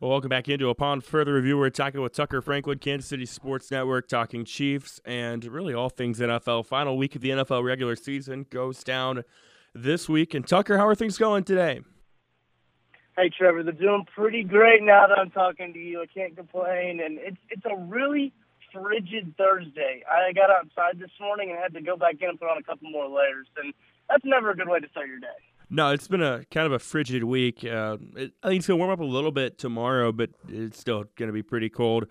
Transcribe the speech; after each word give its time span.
Well, 0.00 0.12
welcome 0.12 0.28
back 0.28 0.48
into 0.48 0.68
Upon 0.68 1.00
Further 1.00 1.34
Review. 1.34 1.58
We're 1.58 1.70
talking 1.70 2.00
with 2.00 2.12
Tucker 2.12 2.40
Franklin, 2.40 2.78
Kansas 2.78 3.08
City 3.08 3.26
Sports 3.26 3.68
Network, 3.72 4.06
talking 4.06 4.44
Chiefs 4.44 5.00
and 5.04 5.44
really 5.44 5.74
all 5.74 5.88
things 5.88 6.20
NFL. 6.20 6.66
Final 6.66 6.96
week 6.96 7.16
of 7.16 7.20
the 7.20 7.30
NFL 7.30 7.64
regular 7.64 7.96
season 7.96 8.46
goes 8.48 8.84
down 8.84 9.24
this 9.74 10.08
week. 10.08 10.34
And 10.34 10.46
Tucker, 10.46 10.78
how 10.78 10.86
are 10.86 10.94
things 10.94 11.18
going 11.18 11.42
today? 11.42 11.80
Hey, 13.16 13.28
Trevor, 13.36 13.64
they're 13.64 13.72
doing 13.72 14.06
pretty 14.14 14.44
great 14.44 14.84
now 14.84 15.08
that 15.08 15.18
I'm 15.18 15.32
talking 15.32 15.72
to 15.72 15.80
you. 15.80 16.00
I 16.00 16.06
can't 16.06 16.36
complain, 16.36 17.00
and 17.04 17.18
it's 17.18 17.36
it's 17.50 17.64
a 17.64 17.76
really 17.76 18.32
frigid 18.72 19.34
Thursday. 19.36 20.04
I 20.08 20.32
got 20.32 20.48
outside 20.48 21.00
this 21.00 21.10
morning 21.20 21.50
and 21.50 21.58
had 21.58 21.74
to 21.74 21.80
go 21.80 21.96
back 21.96 22.18
in 22.20 22.28
and 22.28 22.38
put 22.38 22.48
on 22.48 22.56
a 22.56 22.62
couple 22.62 22.88
more 22.88 23.08
layers, 23.08 23.48
and 23.56 23.74
that's 24.08 24.24
never 24.24 24.52
a 24.52 24.56
good 24.56 24.68
way 24.68 24.78
to 24.78 24.88
start 24.90 25.08
your 25.08 25.18
day. 25.18 25.26
No, 25.70 25.90
it's 25.90 26.08
been 26.08 26.22
a 26.22 26.44
kind 26.50 26.66
of 26.66 26.72
a 26.72 26.78
frigid 26.78 27.24
week. 27.24 27.62
Uh, 27.64 27.98
it, 28.16 28.32
I 28.42 28.48
think 28.48 28.60
it's 28.60 28.66
gonna 28.66 28.78
warm 28.78 28.90
up 28.90 29.00
a 29.00 29.04
little 29.04 29.32
bit 29.32 29.58
tomorrow, 29.58 30.12
but 30.12 30.30
it's 30.48 30.78
still 30.78 31.04
gonna 31.16 31.32
be 31.32 31.42
pretty 31.42 31.68
cold. 31.68 32.06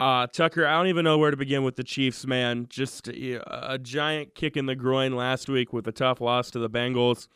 Uh, 0.00 0.26
Tucker, 0.26 0.66
I 0.66 0.76
don't 0.76 0.88
even 0.88 1.04
know 1.04 1.18
where 1.18 1.30
to 1.30 1.36
begin 1.36 1.62
with 1.62 1.76
the 1.76 1.84
Chiefs, 1.84 2.26
man. 2.26 2.66
Just 2.68 3.08
a 3.08 3.78
giant 3.80 4.34
kick 4.34 4.56
in 4.56 4.66
the 4.66 4.74
groin 4.74 5.14
last 5.14 5.48
week 5.48 5.72
with 5.72 5.86
a 5.86 5.92
tough 5.92 6.20
loss 6.20 6.50
to 6.52 6.58
the 6.58 6.68
Bengals. 6.68 7.28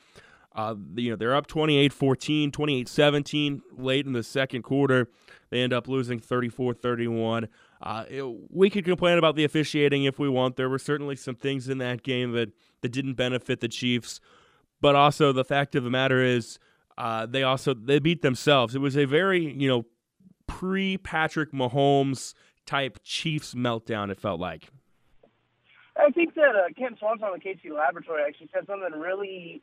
Uh, 0.54 0.74
you 0.96 1.10
know, 1.10 1.16
they're 1.16 1.36
up 1.36 1.46
28-14, 1.46 2.50
28-17 2.50 3.60
late 3.76 4.06
in 4.06 4.12
the 4.12 4.24
second 4.24 4.62
quarter. 4.62 5.08
They 5.50 5.62
end 5.62 5.72
up 5.72 5.86
losing 5.86 6.18
34-31. 6.18 7.46
Uh, 7.80 8.04
we 8.50 8.68
could 8.68 8.84
complain 8.84 9.18
about 9.18 9.36
the 9.36 9.44
officiating 9.44 10.02
if 10.04 10.18
we 10.18 10.28
want. 10.28 10.56
There 10.56 10.68
were 10.68 10.80
certainly 10.80 11.14
some 11.14 11.36
things 11.36 11.68
in 11.68 11.78
that 11.78 12.02
game 12.02 12.32
that, 12.32 12.50
that 12.80 12.88
didn't 12.88 13.14
benefit 13.14 13.60
the 13.60 13.68
Chiefs. 13.68 14.20
But 14.80 14.94
also 14.94 15.32
the 15.32 15.44
fact 15.44 15.74
of 15.74 15.84
the 15.84 15.90
matter 15.90 16.22
is, 16.22 16.58
uh, 16.96 17.26
they 17.26 17.42
also 17.42 17.74
they 17.74 17.98
beat 17.98 18.22
themselves. 18.22 18.74
It 18.74 18.80
was 18.80 18.96
a 18.96 19.04
very 19.04 19.52
you 19.52 19.68
know 19.68 19.86
pre 20.46 20.98
Patrick 20.98 21.52
Mahomes 21.52 22.34
type 22.66 22.98
Chiefs 23.02 23.54
meltdown. 23.54 24.10
It 24.10 24.20
felt 24.20 24.40
like. 24.40 24.70
I 25.96 26.10
think 26.10 26.34
that 26.34 26.54
uh, 26.54 26.68
Ken 26.76 26.96
Swanson 26.98 27.26
on 27.26 27.38
the 27.38 27.44
KC 27.44 27.74
Laboratory 27.74 28.22
actually 28.22 28.50
said 28.54 28.66
something 28.66 28.98
really, 28.98 29.62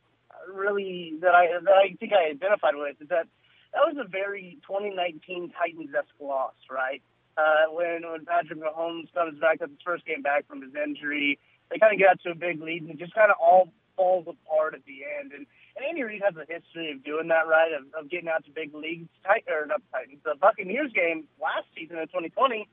really 0.52 1.14
that 1.22 1.34
I 1.34 1.48
that 1.62 1.72
I 1.72 1.96
think 1.98 2.12
I 2.12 2.30
identified 2.30 2.74
with 2.74 3.00
is 3.00 3.08
that 3.08 3.26
that 3.72 3.82
was 3.84 3.96
a 3.98 4.08
very 4.08 4.58
2019 4.66 5.52
Titans 5.56 5.90
esque 5.96 6.08
loss, 6.20 6.54
right? 6.70 7.02
Uh, 7.36 7.72
when 7.72 8.02
when 8.04 8.24
Patrick 8.24 8.60
Mahomes 8.60 9.12
comes 9.14 9.40
back, 9.40 9.60
that's 9.60 9.72
his 9.72 9.80
first 9.84 10.04
game 10.04 10.22
back 10.22 10.46
from 10.46 10.62
his 10.62 10.72
injury. 10.74 11.38
They 11.70 11.78
kind 11.78 11.92
of 11.92 11.98
get 11.98 12.22
to 12.22 12.30
a 12.30 12.34
big 12.34 12.60
lead 12.60 12.84
and 12.84 12.98
just 12.98 13.14
kind 13.14 13.30
of 13.30 13.36
all 13.40 13.72
falls 13.96 14.26
apart 14.28 14.74
at 14.74 14.84
the 14.84 15.02
end. 15.02 15.32
And, 15.32 15.46
and 15.76 15.82
Andy 15.84 16.02
Reid 16.04 16.22
has 16.22 16.36
a 16.36 16.46
history 16.46 16.92
of 16.92 17.02
doing 17.02 17.28
that, 17.28 17.48
right? 17.48 17.72
Of, 17.72 17.88
of 17.98 18.10
getting 18.10 18.28
out 18.28 18.44
to 18.44 18.50
big 18.50 18.74
leagues. 18.74 19.08
Tight, 19.24 19.44
or 19.48 19.66
not 19.66 19.82
Titans. 19.90 20.20
The 20.24 20.36
Buccaneers 20.40 20.92
game 20.92 21.24
last 21.40 21.66
season 21.74 21.98
in 21.98 22.06
2020 22.08 22.68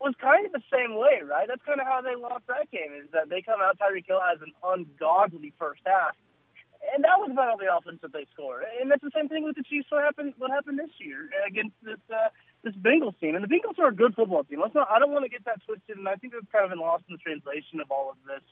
was 0.00 0.14
kind 0.22 0.46
of 0.46 0.52
the 0.52 0.62
same 0.70 0.94
way, 0.94 1.26
right? 1.26 1.50
That's 1.50 1.62
kind 1.66 1.80
of 1.82 1.86
how 1.86 2.00
they 2.00 2.14
lost 2.14 2.46
that 2.46 2.70
game. 2.70 2.94
Is 2.94 3.10
that 3.12 3.28
they 3.28 3.42
come 3.42 3.58
out, 3.60 3.78
Tyreek 3.78 4.06
Hill 4.06 4.22
has 4.22 4.38
an 4.40 4.54
ungodly 4.62 5.52
first 5.58 5.82
half, 5.84 6.14
and 6.94 7.02
that 7.02 7.18
was 7.18 7.30
about 7.34 7.50
all 7.50 7.58
the 7.58 7.66
offense 7.66 7.98
that 8.02 8.14
they 8.14 8.26
scored. 8.32 8.62
And 8.78 8.90
that's 8.90 9.02
the 9.02 9.10
same 9.14 9.28
thing 9.28 9.42
with 9.42 9.58
the 9.58 9.66
Chiefs. 9.66 9.90
What 9.90 10.06
happened? 10.06 10.34
What 10.38 10.50
happened 10.50 10.78
this 10.78 10.94
year 11.02 11.26
against 11.42 11.74
this 11.82 11.98
uh, 12.06 12.30
this 12.62 12.74
Bengals 12.78 13.18
team? 13.18 13.34
And 13.34 13.42
the 13.42 13.50
Bengals 13.50 13.78
are 13.82 13.90
a 13.90 13.94
good 13.94 14.14
football 14.14 14.44
team. 14.44 14.62
Let's 14.62 14.74
not. 14.74 14.86
I 14.90 14.98
don't 14.98 15.10
want 15.10 15.26
to 15.26 15.32
get 15.32 15.44
that 15.44 15.58
twisted. 15.66 15.98
And 15.98 16.08
I 16.08 16.14
think 16.14 16.32
that's 16.32 16.46
kind 16.54 16.64
of 16.64 16.70
been 16.70 16.78
lost 16.78 17.04
in 17.10 17.18
the 17.18 17.22
translation 17.22 17.82
of 17.82 17.90
all 17.90 18.14
of 18.14 18.18
this 18.22 18.46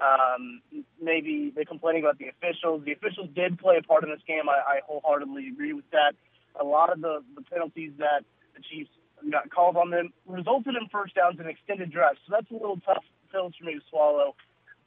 um, 0.00 0.62
maybe 1.00 1.52
they're 1.54 1.64
complaining 1.64 2.02
about 2.02 2.18
the 2.18 2.28
officials. 2.28 2.82
The 2.84 2.92
officials 2.92 3.28
did 3.34 3.58
play 3.58 3.76
a 3.76 3.82
part 3.82 4.04
in 4.04 4.10
this 4.10 4.22
game. 4.26 4.48
I, 4.48 4.78
I 4.78 4.80
wholeheartedly 4.86 5.48
agree 5.48 5.72
with 5.72 5.88
that. 5.90 6.14
A 6.58 6.64
lot 6.64 6.92
of 6.92 7.00
the, 7.00 7.22
the 7.34 7.42
penalties 7.42 7.92
that 7.98 8.24
the 8.54 8.62
Chiefs 8.62 8.90
got 9.30 9.50
called 9.50 9.76
on 9.76 9.90
them 9.90 10.12
resulted 10.26 10.74
in 10.74 10.88
first 10.90 11.14
downs 11.14 11.36
and 11.38 11.48
extended 11.48 11.92
drives. 11.92 12.18
So 12.26 12.34
that's 12.36 12.50
a 12.50 12.54
little 12.54 12.80
tough 12.84 13.04
pills 13.30 13.54
for 13.58 13.64
me 13.64 13.74
to 13.74 13.80
swallow. 13.88 14.34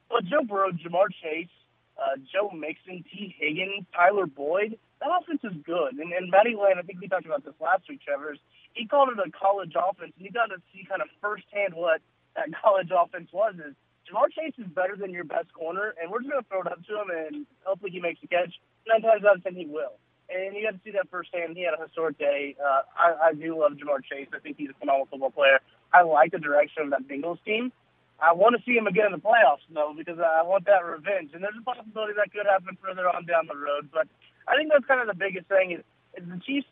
But 0.09 0.25
Joe 0.25 0.43
Burrow, 0.43 0.71
Ja'Marr 0.71 1.09
Chase, 1.21 1.49
uh, 1.97 2.17
Joe 2.31 2.51
Mixon, 2.51 3.03
Tee 3.09 3.35
Higgins, 3.39 3.85
Tyler 3.95 4.25
Boyd, 4.27 4.77
that 4.99 5.09
offense 5.09 5.41
is 5.43 5.57
good. 5.65 5.97
And, 5.97 6.11
and 6.13 6.29
Matty 6.29 6.55
Lane, 6.55 6.77
I 6.77 6.81
think 6.81 6.99
we 7.01 7.07
talked 7.07 7.25
about 7.25 7.43
this 7.43 7.55
last 7.59 7.83
week, 7.89 8.01
Trevor's, 8.01 8.39
he 8.73 8.87
called 8.87 9.09
it 9.09 9.19
a 9.19 9.31
college 9.31 9.73
offense, 9.75 10.11
and 10.17 10.25
you 10.25 10.31
got 10.31 10.47
to 10.47 10.57
see 10.73 10.85
kind 10.87 11.01
of 11.01 11.07
firsthand 11.21 11.73
what 11.73 12.01
that 12.35 12.49
college 12.61 12.89
offense 12.91 13.29
was. 13.31 13.55
Is 13.55 13.75
Ja'Marr 14.05 14.29
Chase 14.29 14.53
is 14.57 14.67
better 14.67 14.95
than 14.95 15.11
your 15.11 15.23
best 15.23 15.51
corner, 15.53 15.93
and 16.01 16.11
we're 16.11 16.19
just 16.19 16.31
going 16.31 16.43
to 16.43 16.49
throw 16.49 16.61
it 16.61 16.67
up 16.67 16.85
to 16.85 16.93
him, 17.01 17.09
and 17.09 17.45
hopefully 17.63 17.91
he 17.91 17.99
makes 17.99 18.21
a 18.23 18.27
catch. 18.27 18.53
Nine 18.87 19.01
times 19.01 19.23
out 19.25 19.37
of 19.37 19.43
ten, 19.43 19.55
he 19.55 19.65
will. 19.65 19.97
And 20.29 20.55
you 20.55 20.65
got 20.65 20.77
to 20.77 20.81
see 20.83 20.91
that 20.91 21.09
firsthand. 21.09 21.57
He 21.57 21.63
had 21.63 21.73
a 21.77 21.81
historic 21.81 22.17
day. 22.17 22.55
Uh, 22.57 22.81
I, 22.97 23.29
I 23.29 23.33
do 23.33 23.57
love 23.57 23.73
Ja'Marr 23.73 24.03
Chase. 24.05 24.27
I 24.33 24.39
think 24.39 24.57
he's 24.57 24.69
a 24.69 24.77
phenomenal 24.77 25.07
football 25.09 25.31
player. 25.31 25.59
I 25.93 26.01
like 26.01 26.31
the 26.31 26.39
direction 26.39 26.83
of 26.83 26.89
that 26.91 27.07
Bengals 27.07 27.41
team. 27.45 27.71
I 28.19 28.33
want 28.33 28.55
to 28.55 28.61
see 28.65 28.77
him 28.77 28.87
again 28.87 29.07
in 29.07 29.11
the 29.11 29.19
playoffs, 29.19 29.65
though, 29.69 29.93
because 29.95 30.17
I 30.19 30.41
want 30.43 30.65
that 30.65 30.85
revenge. 30.85 31.31
And 31.33 31.43
there's 31.43 31.57
a 31.59 31.65
possibility 31.65 32.13
that 32.17 32.31
could 32.31 32.45
happen 32.45 32.77
further 32.81 33.09
on 33.09 33.25
down 33.25 33.47
the 33.47 33.57
road. 33.57 33.89
But 33.91 34.07
I 34.47 34.55
think 34.55 34.71
that's 34.71 34.85
kind 34.85 35.01
of 35.01 35.07
the 35.07 35.19
biggest 35.19 35.47
thing 35.47 35.71
is, 35.71 35.83
is 36.15 36.23
the 36.29 36.39
Chiefs 36.45 36.67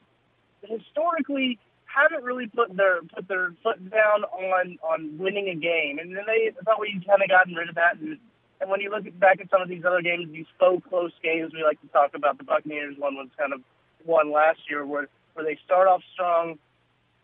historically 0.64 1.60
haven't 1.94 2.24
really 2.24 2.48
put 2.48 2.76
their 2.76 3.02
put 3.04 3.28
their 3.28 3.54
foot 3.62 3.78
down 3.90 4.24
on 4.24 4.78
on 4.84 5.18
winning 5.18 5.50
a 5.50 5.56
game, 5.56 6.00
and 6.00 6.16
then 6.16 6.24
they 6.26 6.52
thought 6.66 6.80
we 6.80 6.94
kind 7.06 7.22
of 7.22 7.30
gotten 7.30 7.54
rid 7.54 7.70
of 7.70 7.76
that. 7.76 7.98
And, 8.02 8.18
and 8.62 8.70
when 8.70 8.82
you 8.82 8.90
look 8.90 9.06
at, 9.06 9.20
back 9.20 9.42
at 9.42 9.50
some 9.50 9.62
of 9.62 9.70
these 9.70 9.84
other 9.86 10.02
games, 10.02 10.32
these 10.32 10.50
faux 10.60 10.82
close 10.90 11.12
games, 11.24 11.52
we 11.54 11.64
like 11.64 11.82
to 11.82 11.88
talk 11.88 12.12
about. 12.16 12.38
The 12.38 12.44
Buccaneers 12.44 12.96
one 12.98 13.16
was 13.16 13.30
kind 13.38 13.54
of 13.54 13.62
one 14.06 14.32
last 14.32 14.60
year 14.70 14.86
where 14.86 15.08
where 15.34 15.46
they 15.46 15.58
start 15.66 15.88
off 15.88 16.02
strong 16.14 16.58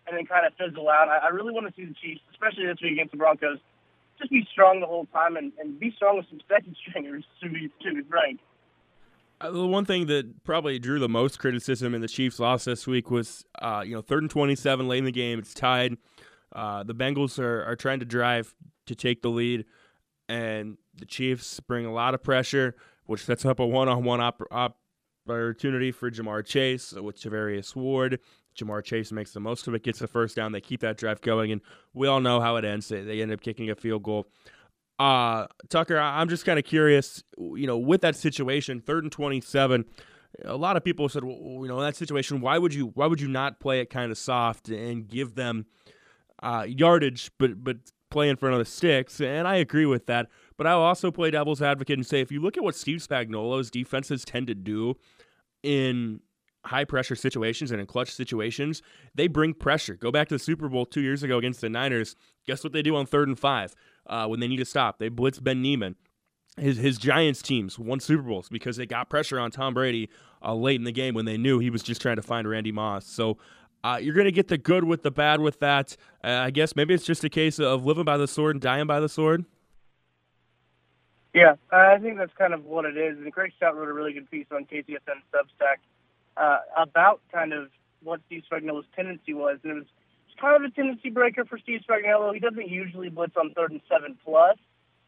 and 0.08 0.18
then 0.18 0.26
kind 0.26 0.46
of 0.46 0.54
fizzle 0.58 0.90
out. 0.90 1.08
I, 1.10 1.28
I 1.28 1.30
really 1.30 1.54
want 1.54 1.68
to 1.68 1.74
see 1.74 1.86
the 1.86 1.96
Chiefs, 2.02 2.22
especially 2.32 2.66
this 2.66 2.82
week 2.82 2.94
against 2.94 3.12
the 3.12 3.18
Broncos, 3.18 3.60
just 4.18 4.32
be 4.32 4.46
strong 4.52 4.80
the 4.82 4.88
whole 4.88 5.06
time 5.14 5.38
and, 5.38 5.54
and 5.60 5.80
be 5.80 5.94
strong 5.96 6.18
with 6.18 6.26
some 6.30 6.42
second 6.50 6.76
stringers 6.82 7.24
to 7.42 7.50
be 7.50 7.70
to 7.82 7.94
be 7.94 8.02
frank. 8.10 8.40
Uh, 9.42 9.52
the 9.52 9.66
one 9.66 9.86
thing 9.86 10.08
that 10.08 10.44
probably 10.44 10.80
drew 10.80 11.00
the 11.00 11.08
most 11.08 11.40
criticism 11.40 11.96
in 11.96 12.02
the 12.02 12.08
Chiefs' 12.08 12.40
loss 12.40 12.66
this 12.66 12.86
week 12.86 13.10
was, 13.10 13.46
uh, 13.62 13.82
you 13.86 13.96
know, 13.96 14.02
third 14.02 14.24
and 14.24 14.30
twenty-seven 14.30 14.88
late 14.88 14.98
in 15.00 15.06
the 15.06 15.12
game. 15.12 15.40
It's 15.40 15.54
tied. 15.54 15.96
Uh, 16.54 16.84
the 16.84 16.96
Bengals 16.96 17.40
are, 17.40 17.64
are 17.64 17.76
trying 17.76 18.00
to 18.00 18.06
drive 18.06 18.54
to 18.88 18.96
take 18.96 19.22
the 19.22 19.30
lead, 19.30 19.66
and 20.28 20.78
the 20.96 21.06
Chiefs 21.06 21.60
bring 21.62 21.86
a 21.86 21.94
lot 21.94 22.14
of 22.14 22.24
pressure, 22.24 22.76
which 23.06 23.24
sets 23.24 23.46
up 23.46 23.60
a 23.60 23.66
one-on-one 23.66 24.20
op- 24.20 24.76
opportunity 25.28 25.92
for 25.92 26.12
Ja'Marr 26.12 26.46
Chase 26.46 26.92
with 26.94 27.22
Charvarius 27.22 27.76
Ward. 27.76 28.20
Ja'Marr 28.58 28.84
Chase 28.84 29.12
makes 29.12 29.32
the 29.32 29.40
most 29.40 29.68
of 29.68 29.76
it, 29.76 29.84
gets 29.84 30.00
the 30.00 30.08
first 30.08 30.36
down. 30.36 30.52
They 30.52 30.60
keep 30.60 30.82
that 30.82 30.98
drive 30.98 31.22
going, 31.22 31.52
and 31.52 31.62
we 31.94 32.08
all 32.08 32.20
know 32.20 32.42
how 32.42 32.58
it 32.58 32.66
ends. 32.66 32.90
They, 32.90 33.04
they 33.04 33.22
end 33.22 33.32
up 33.32 33.42
kicking 33.42 33.70
a 33.70 33.76
field 33.76 34.04
goal. 34.04 34.28
Uh, 35.00 35.48
Tucker, 35.70 35.98
I'm 35.98 36.28
just 36.28 36.46
kind 36.46 36.60
of 36.60 36.66
curious, 36.66 37.24
you 37.38 37.66
know, 37.66 37.78
with 37.78 38.02
that 38.02 38.18
situation, 38.18 38.82
third 38.82 39.06
and 39.06 39.12
27, 39.12 39.86
a 40.44 40.58
lot 40.58 40.76
of 40.76 40.84
people 40.84 41.08
said, 41.08 41.24
well, 41.24 41.38
you 41.38 41.68
know, 41.68 41.80
in 41.80 41.86
that 41.86 41.96
situation, 41.96 42.42
why 42.42 42.58
would 42.58 42.74
you 42.74 42.92
why 42.96 43.08
would 43.08 43.22
you 43.22 43.30
not 43.30 43.60
play 43.60 43.80
it 43.80 43.90
kind 43.90 44.12
of 44.12 44.18
soft 44.18 44.70
and 44.70 45.08
give 45.08 45.36
them 45.36 45.66
uh, 46.44 46.66
yardage, 46.68 47.32
but 47.38 47.64
but 47.64 47.78
play 48.12 48.30
in 48.30 48.36
front 48.36 48.54
of 48.54 48.60
the 48.60 48.66
sticks? 48.66 49.22
And 49.22 49.48
I 49.48 49.56
agree 49.56 49.86
with 49.86 50.06
that. 50.08 50.28
But 50.58 50.68
I'll 50.68 50.82
also 50.82 51.12
play 51.12 51.32
devil's 51.32 51.62
advocate 51.62 51.98
and 51.98 52.06
say, 52.06 52.20
if 52.20 52.32
you 52.32 52.42
look 52.42 52.58
at 52.58 52.64
what 52.64 52.76
Steve 52.76 53.00
Spagnuolo's 53.00 53.72
defenses 53.72 54.26
tend 54.26 54.48
to 54.48 54.56
do 54.56 54.96
in 55.64 56.20
high 56.66 56.84
pressure 56.84 57.16
situations 57.16 57.72
and 57.72 57.80
in 57.80 57.88
clutch 57.88 58.12
situations, 58.12 58.82
they 59.16 59.28
bring 59.28 59.54
pressure. 59.54 59.96
Go 59.96 60.12
back 60.12 60.28
to 60.28 60.36
the 60.36 60.40
Super 60.40 60.68
Bowl 60.68 60.86
two 60.86 61.02
years 61.02 61.24
ago 61.24 61.38
against 61.38 61.62
the 61.62 61.70
Niners. 61.70 62.16
Guess 62.46 62.64
what 62.64 62.74
they 62.74 62.82
do 62.82 62.96
on 62.96 63.06
third 63.06 63.28
and 63.28 63.40
five? 63.40 63.74
Uh, 64.10 64.28
when 64.28 64.40
they 64.40 64.48
need 64.48 64.58
to 64.58 64.66
stop. 64.66 65.00
They 65.00 65.10
blitz 65.10 65.40
Ben 65.40 65.62
Niemann. 65.62 65.96
His 66.58 66.78
his 66.78 66.98
Giants 66.98 67.42
teams 67.42 67.80
won 67.80 68.00
Super 68.00 68.24
Bowls 68.24 68.50
because 68.50 68.76
they 68.76 68.86
got 68.86 69.10
pressure 69.10 69.40
on 69.40 69.52
Tom 69.52 69.74
Brady 69.74 70.10
uh, 70.44 70.54
late 70.54 70.76
in 70.76 70.84
the 70.84 70.92
game 70.92 71.14
when 71.14 71.26
they 71.26 71.38
knew 71.38 71.60
he 71.60 71.70
was 71.70 71.84
just 71.84 72.02
trying 72.02 72.18
to 72.18 72.22
find 72.22 72.50
Randy 72.50 72.72
Moss. 72.72 73.06
So 73.06 73.38
uh, 73.84 74.00
you're 74.02 74.16
going 74.16 74.26
to 74.26 74.32
get 74.32 74.50
the 74.50 74.58
good 74.58 74.84
with 74.84 75.04
the 75.04 75.12
bad 75.12 75.40
with 75.40 75.60
that. 75.60 75.96
Uh, 76.24 76.28
I 76.28 76.52
guess 76.52 76.76
maybe 76.76 76.94
it's 76.94 77.06
just 77.06 77.24
a 77.24 77.30
case 77.30 77.60
of 77.60 77.86
living 77.86 78.04
by 78.04 78.18
the 78.18 78.28
sword 78.28 78.56
and 78.56 78.62
dying 78.62 78.88
by 78.88 79.00
the 79.00 79.08
sword. 79.08 79.46
Yeah, 81.34 81.56
I 81.72 81.98
think 82.00 82.18
that's 82.18 82.34
kind 82.38 82.54
of 82.54 82.66
what 82.66 82.86
it 82.86 82.98
is. 82.98 83.18
And 83.18 83.32
Craig 83.32 83.54
Stout 83.56 83.78
wrote 83.78 83.88
a 83.88 83.94
really 83.94 84.14
good 84.14 84.30
piece 84.30 84.48
on 84.52 84.66
KCSN 84.66 85.22
Substack 85.34 85.78
uh, 86.36 86.60
about 86.76 87.22
kind 87.32 87.54
of 87.54 87.70
what 88.04 88.20
Steve 88.26 88.44
Spagnuolo's 88.52 88.88
tendency 88.96 89.34
was, 89.34 89.60
and 89.64 89.72
it 89.72 89.76
was 89.76 89.86
kind 90.40 90.64
of 90.64 90.70
a 90.70 90.74
tendency 90.74 91.10
breaker 91.10 91.46
for 91.46 91.58
Steve 91.58 91.82
Spagnuolo. 91.88 92.34
He 92.34 92.40
doesn't 92.40 92.68
usually 92.68 93.10
blitz 93.10 93.36
on 93.38 93.54
third 93.54 93.72
and 93.72 93.82
seven 93.90 94.18
plus, 94.24 94.58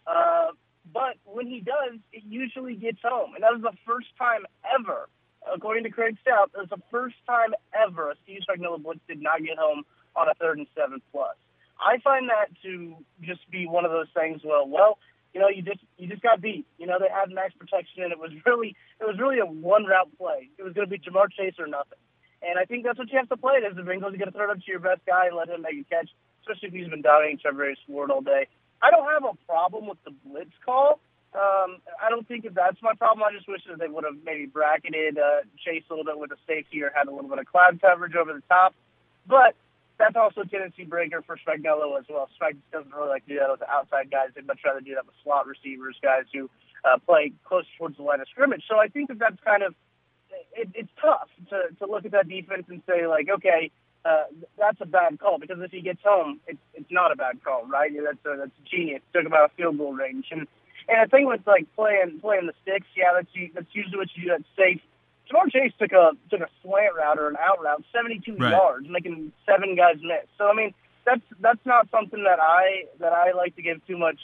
uh, 0.06 0.48
but 0.92 1.16
when 1.25 1.48
he 1.48 1.62
does, 1.62 2.00
it 2.12 2.24
usually 2.28 2.75
gets 2.75 3.00
home. 3.04 3.33
And 3.36 3.44
that 3.44 3.54
was 3.54 3.62
the 3.62 3.78
first 3.86 4.07
time 4.18 4.45
ever, 4.80 5.07
according 5.54 5.83
to 5.83 5.89
Craig 5.89 6.18
Stout, 6.22 6.51
it 6.56 6.60
was 6.60 6.69
the 6.69 6.81
first 6.92 7.16
time 7.28 7.54
ever 7.74 8.12
a 8.12 8.16
Steve 8.24 8.42
Spagnuolo 8.48 8.81
blitz 8.81 9.01
did 9.07 9.22
not 9.22 9.44
get 9.44 9.57
home 9.57 9.83
on 10.16 10.28
a 10.28 10.33
third 10.36 10.57
and 10.57 10.68
seven 10.75 11.01
plus. 11.12 11.36
I 11.80 11.98
find 12.00 12.30
that 12.30 12.50
to 12.63 12.95
just 13.22 13.50
be 13.50 13.66
one 13.66 13.86
of 13.86 13.92
those 13.92 14.07
things. 14.13 14.42
Well, 14.44 14.68
well, 14.68 15.00
you 15.34 15.39
know, 15.39 15.48
you 15.48 15.62
just 15.62 15.80
you 15.98 16.07
just 16.07 16.22
got 16.22 16.42
beat. 16.42 16.66
You 16.77 16.86
know, 16.86 17.00
they 17.00 17.07
had 17.10 17.31
max 17.31 17.54
protection, 17.57 18.04
and 18.04 18.12
it 18.12 18.19
was 18.19 18.31
really 18.45 18.75
it 19.00 19.06
was 19.06 19.18
really 19.18 19.39
a 19.39 19.45
one 19.45 19.86
route 19.86 20.10
play. 20.18 20.50
It 20.57 20.63
was 20.63 20.74
going 20.74 20.88
to 20.88 20.92
be 20.92 21.00
Ja'Marr 21.00 21.31
Chase 21.31 21.56
or 21.57 21.68
nothing. 21.68 21.98
And 22.41 22.57
I 22.57 22.65
think 22.65 22.83
that's 22.83 22.97
what 22.97 23.11
you 23.11 23.17
have 23.17 23.29
to 23.29 23.38
play. 23.38 23.61
As 23.67 23.75
the 23.75 23.83
Bengals, 23.83 24.13
you 24.13 24.17
got 24.17 24.25
to 24.25 24.31
throw 24.31 24.49
it 24.49 24.57
up 24.57 24.57
to 24.57 24.71
your 24.71 24.79
best 24.79 25.01
guy 25.05 25.27
and 25.27 25.35
let 25.38 25.49
him 25.49 25.61
make 25.61 25.77
a 25.77 25.85
catch, 25.85 26.09
especially 26.41 26.69
if 26.69 26.73
he's 26.73 26.89
been 26.89 27.01
dominating 27.01 27.38
Charvarius 27.38 27.77
Ward 27.88 28.09
all 28.09 28.21
day. 28.21 28.47
I 28.81 28.89
don't 28.89 29.07
have 29.09 29.23
a 29.23 29.38
problem 29.45 29.88
with 29.88 30.01
the 30.03 30.11
blitz 30.25 30.51
call. 30.65 30.99
Um, 31.33 31.79
I 32.01 32.09
don't 32.09 32.27
think 32.27 32.43
that 32.43 32.55
that's 32.55 32.81
my 32.81 32.93
problem. 32.97 33.23
I 33.23 33.31
just 33.31 33.47
wish 33.47 33.61
that 33.69 33.79
they 33.79 33.88
would 33.88 34.03
have 34.03 34.17
maybe 34.25 34.47
bracketed 34.47 35.17
uh, 35.17 35.47
Chase 35.63 35.83
a 35.89 35.93
little 35.93 36.03
bit 36.03 36.17
with 36.19 36.31
a 36.31 36.41
safety 36.47 36.83
or 36.83 36.91
had 36.93 37.07
a 37.07 37.13
little 37.13 37.29
bit 37.29 37.39
of 37.39 37.45
cloud 37.45 37.79
coverage 37.79 38.15
over 38.15 38.33
the 38.33 38.43
top. 38.49 38.75
But 39.27 39.55
that's 40.01 40.17
also 40.17 40.41
a 40.41 40.47
tendency 40.47 40.83
breaker 40.83 41.21
for 41.21 41.38
Spagnuolo 41.38 41.97
as 41.99 42.05
well. 42.09 42.27
Spag 42.35 42.57
doesn't 42.73 42.91
really 42.91 43.09
like 43.09 43.23
to 43.27 43.33
do 43.33 43.39
that 43.39 43.51
with 43.51 43.59
the 43.61 43.69
outside 43.69 44.09
guys. 44.09 44.33
They'd 44.35 44.47
much 44.47 44.59
rather 44.65 44.81
do 44.81 44.95
that 44.95 45.05
with 45.05 45.15
slot 45.23 45.45
receivers, 45.45 45.95
guys 46.01 46.25
who 46.33 46.49
uh, 46.83 46.97
play 47.05 47.31
close 47.45 47.65
towards 47.77 47.97
the 47.97 48.03
line 48.03 48.19
of 48.19 48.27
scrimmage. 48.27 48.63
So 48.67 48.79
I 48.79 48.88
think 48.88 49.07
that 49.09 49.19
that's 49.19 49.39
kind 49.45 49.63
of 49.63 49.75
it, 50.53 50.69
it's 50.74 50.92
tough 51.01 51.30
to 51.50 51.75
to 51.80 51.92
look 51.92 52.06
at 52.06 52.12
that 52.12 52.27
defense 52.27 52.65
and 52.69 52.81
say 52.88 53.07
like, 53.07 53.30
okay, 53.30 53.71
uh, 54.06 54.24
that's 54.57 54.80
a 54.81 54.86
bad 54.86 55.19
call 55.19 55.38
because 55.39 55.57
if 55.62 55.71
he 55.71 55.81
gets 55.81 56.01
home, 56.03 56.39
it's 56.48 56.59
it's 56.74 56.92
not 56.92 57.12
a 57.12 57.15
bad 57.15 57.44
call, 57.44 57.65
right? 57.68 57.92
That's 57.94 58.25
a, 58.25 58.38
that's 58.38 58.51
genius. 58.69 59.01
Talk 59.13 59.25
about 59.25 59.51
a 59.51 59.56
field 59.56 59.77
goal 59.77 59.94
range, 59.94 60.27
and 60.31 60.48
and 60.88 61.00
I 61.00 61.06
think 61.06 61.27
with 61.27 61.45
like 61.45 61.68
playing 61.75 62.19
playing 62.19 62.48
the 62.48 62.53
sticks, 62.63 62.88
yeah, 62.95 63.13
that's 63.13 63.30
that's 63.53 63.74
usually 63.74 63.98
what 63.98 64.09
you 64.15 64.24
do. 64.24 64.30
That's 64.30 64.50
safe. 64.57 64.81
Ja'Marr 65.30 65.51
Chase 65.51 65.74
took 65.80 65.92
a 65.92 66.12
took 66.30 66.42
a 66.42 66.50
slant 66.63 66.95
route 66.95 67.19
or 67.19 67.30
an 67.30 67.38
out 67.39 67.63
route, 67.63 67.83
72 67.94 68.36
right. 68.36 68.51
yards, 68.51 68.88
making 68.89 69.31
seven 69.45 69.75
guys 69.75 69.98
miss. 70.01 70.25
So 70.38 70.48
I 70.48 70.53
mean, 70.53 70.74
that's 71.06 71.21
that's 71.39 71.65
not 71.65 71.88
something 71.92 72.24
that 72.24 72.39
I 72.39 72.86
that 73.00 73.13
I 73.13 73.31
like 73.31 73.56
to 73.56 73.62
give 73.62 73.86
too 73.88 73.98
much 73.98 74.19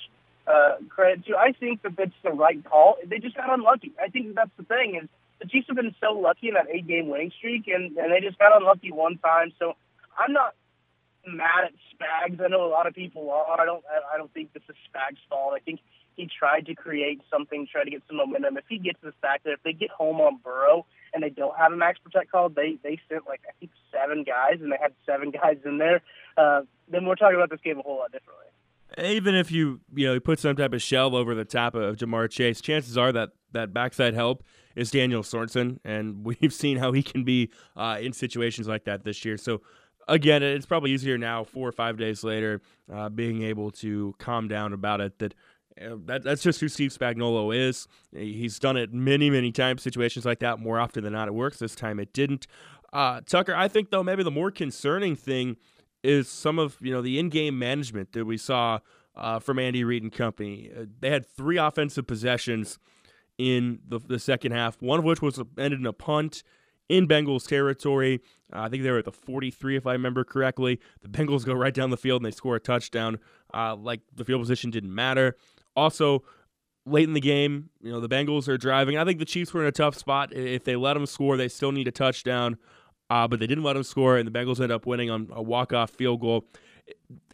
uh, 0.48 0.78
credit 0.90 1.26
to. 1.28 1.38
I 1.38 1.52
think 1.52 1.84
that 1.84 1.96
that's 1.96 2.12
the 2.24 2.32
right 2.32 2.64
call. 2.66 2.98
They 3.06 3.20
just 3.20 3.36
got 3.36 3.54
unlucky. 3.54 3.94
I 4.04 4.10
think 4.10 4.36
that's 4.36 4.52
the 4.58 4.64
thing 4.64 5.00
is 5.02 5.10
the 5.40 5.48
Chiefs 5.48 5.68
have 5.68 5.76
been 5.76 5.96
so 6.02 6.14
lucky 6.14 6.48
in 6.48 6.56
that 6.56 6.68
eight 6.72 6.88
game 6.88 7.10
winning 7.10 7.32
streak, 7.38 7.68
and 7.68 7.96
and 7.98 8.12
they 8.12 8.22
just 8.22 8.40
got 8.40 8.56
unlucky 8.56 8.92
one 8.92 9.18
time. 9.18 9.54
So 9.60 9.74
I'm 10.18 10.34
not 10.34 10.56
mad 11.26 11.66
at 11.66 11.74
Spags. 11.94 12.44
I 12.44 12.48
know 12.48 12.66
a 12.66 12.72
lot 12.72 12.88
of 12.88 12.96
people 12.96 13.30
are. 13.32 13.60
I 13.60 13.66
don't. 13.66 13.84
I 14.14 14.18
don't 14.18 14.34
think 14.34 14.54
this 14.54 14.64
is 14.70 14.76
Spags' 14.94 15.18
fault. 15.30 15.54
I 15.56 15.60
think 15.60 15.80
he 16.16 16.28
tried 16.28 16.66
to 16.66 16.74
create 16.74 17.22
something, 17.30 17.68
try 17.72 17.84
to 17.84 17.92
get 17.92 18.02
some 18.08 18.18
momentum. 18.18 18.58
If 18.58 18.66
he 18.68 18.80
gets 18.80 19.00
the 19.04 19.14
fact 19.22 19.44
that 19.44 19.52
if 19.52 19.64
they 19.64 19.74
get 19.74 19.92
home 19.92 20.20
on 20.20 20.40
Burrow 20.44 20.86
and 21.14 21.22
they 21.22 21.30
don't 21.30 21.56
have 21.56 21.72
a 21.72 21.78
max 21.78 22.00
protect 22.00 22.32
call, 22.32 22.50
they 22.50 22.78
they 22.84 23.00
sent 23.08 23.28
like 23.28 23.42
I 23.48 23.52
think 23.60 23.72
seven 23.92 24.24
guys, 24.24 24.60
and 24.62 24.72
they 24.72 24.78
had 24.82 24.94
seven 25.06 25.32
guys 25.44 25.58
in 25.64 25.78
there. 25.78 26.02
Uh, 26.36 26.62
then 26.90 27.06
we're 27.06 27.16
talking 27.16 27.36
about 27.36 27.52
this 27.52 27.62
game 27.64 27.80
a 27.80 27.84
whole 27.84 28.00
lot 28.00 28.12
differently. 28.12 28.46
Even 28.98 29.36
if 29.36 29.52
you 29.52 29.82
you 29.94 30.08
know 30.08 30.20
put 30.20 30.40
some 30.40 30.56
type 30.56 30.74
of 30.74 30.82
shell 30.82 31.16
over 31.16 31.36
the 31.36 31.46
top 31.46 31.76
of 31.76 31.98
Ja'Marr 31.98 32.30
Chase, 32.30 32.62
chances 32.62 32.98
are 32.98 33.12
that 33.12 33.30
that 33.54 33.74
backside 33.74 34.14
help 34.14 34.44
is 34.76 34.92
Daniel 34.92 35.24
Sorensen, 35.24 35.80
and 35.84 36.26
we've 36.42 36.54
seen 36.54 36.78
how 36.78 36.92
he 36.92 37.04
can 37.04 37.24
be 37.24 37.50
uh, 37.76 37.98
in 38.02 38.14
situations 38.14 38.68
like 38.68 38.86
that 38.86 39.04
this 39.04 39.24
year. 39.26 39.38
So 39.38 39.62
again, 40.08 40.44
it's 40.44 40.66
probably 40.66 40.92
easier 40.92 41.18
now, 41.18 41.44
four 41.44 41.68
or 41.68 41.72
five 41.72 41.98
days 41.98 42.24
later, 42.24 42.62
uh, 42.92 43.10
being 43.10 43.44
able 43.44 43.72
to 43.72 44.16
calm 44.18 44.48
down 44.48 44.74
about 44.74 45.02
it. 45.02 45.20
That 45.20 45.34
uh, 45.80 45.96
that, 46.06 46.24
that's 46.24 46.42
just 46.42 46.60
who 46.60 46.68
Steve 46.68 46.92
Spagnuolo 46.92 47.56
is. 47.56 47.88
He's 48.12 48.58
done 48.60 48.78
it 48.78 48.94
many, 48.94 49.30
many 49.30 49.52
times, 49.52 49.84
situations 49.84 50.26
like 50.26 50.40
that. 50.40 50.60
More 50.60 50.80
often 50.80 51.04
than 51.04 51.14
not, 51.14 51.28
it 51.28 51.34
works. 51.34 51.60
This 51.60 51.76
time 51.76 52.00
it 52.00 52.14
didn't. 52.14 52.48
Uh, 52.94 53.22
Tucker, 53.26 53.54
I 53.54 53.68
think 53.68 53.92
though 53.92 54.04
maybe 54.04 54.24
the 54.24 54.32
more 54.32 54.50
concerning 54.50 55.16
thing 55.16 55.58
is 56.04 56.30
some 56.30 56.58
of 56.58 56.78
you 56.80 56.92
know 56.92 57.02
the 57.02 57.20
in-game 57.20 57.58
management 57.60 58.14
that 58.14 58.26
we 58.26 58.38
saw 58.38 58.80
uh, 59.16 59.40
from 59.40 59.60
Andy 59.60 59.84
Reid 59.84 60.04
and 60.04 60.12
company. 60.12 60.72
Uh, 60.76 60.86
they 61.00 61.10
had 61.10 61.26
three 61.26 61.58
offensive 61.58 62.08
possessions 62.08 62.80
in 63.38 63.80
the, 63.88 64.00
the 64.00 64.20
second 64.20 64.52
half, 64.52 64.82
one 64.82 65.00
of 65.00 65.06
which 65.06 65.22
was 65.22 65.40
ended 65.58 65.80
in 65.80 65.86
a 65.86 65.94
punt 65.94 66.44
in 66.90 67.08
Bengals 67.08 67.48
territory. 67.48 68.22
Uh, 68.54 68.62
I 68.62 68.70
think 68.70 68.84
they 68.84 68.92
were 68.92 69.00
at 69.00 69.06
the 69.06 69.12
43, 69.12 69.76
if 69.76 69.86
I 69.86 69.94
remember 69.94 70.24
correctly. 70.24 70.80
The 71.02 71.10
Bengals 71.10 71.46
go 71.46 71.54
right 71.54 71.74
down 71.74 71.90
the 71.90 71.98
field 71.98 72.22
and 72.22 72.26
they 72.32 72.36
score 72.36 72.56
a 72.56 72.60
touchdown. 72.60 73.20
Uh, 73.54 73.76
like 73.76 74.02
the 74.16 74.26
field 74.26 74.42
position 74.42 74.72
didn't 74.72 74.94
matter. 74.94 75.36
Also, 75.76 76.24
late 76.86 77.08
in 77.08 77.14
the 77.14 77.22
game, 77.22 77.70
you 77.82 77.92
know 77.92 78.00
the 78.00 78.10
Bengals 78.10 78.48
are 78.48 78.58
driving. 78.58 78.98
I 78.98 79.06
think 79.06 79.20
the 79.20 79.26
Chiefs 79.26 79.54
were 79.54 79.62
in 79.62 79.68
a 79.68 79.72
tough 79.72 79.96
spot. 79.96 80.34
If 80.34 80.64
they 80.64 80.76
let 80.76 80.96
them 80.96 81.06
score, 81.06 81.38
they 81.38 81.48
still 81.48 81.72
need 81.72 81.88
a 81.88 81.92
touchdown. 81.92 82.58
Uh, 83.10 83.26
but 83.28 83.40
they 83.40 83.48
didn't 83.48 83.64
let 83.64 83.74
them 83.74 83.84
score, 83.84 84.18
and 84.18 84.28
the 84.28 84.38
Bengals 84.38 84.60
end 84.60 84.72
up 84.72 84.86
winning 84.86 85.10
on 85.10 85.30
a 85.32 85.42
walk-off 85.42 85.92
field 85.92 86.20
goal. 86.20 86.46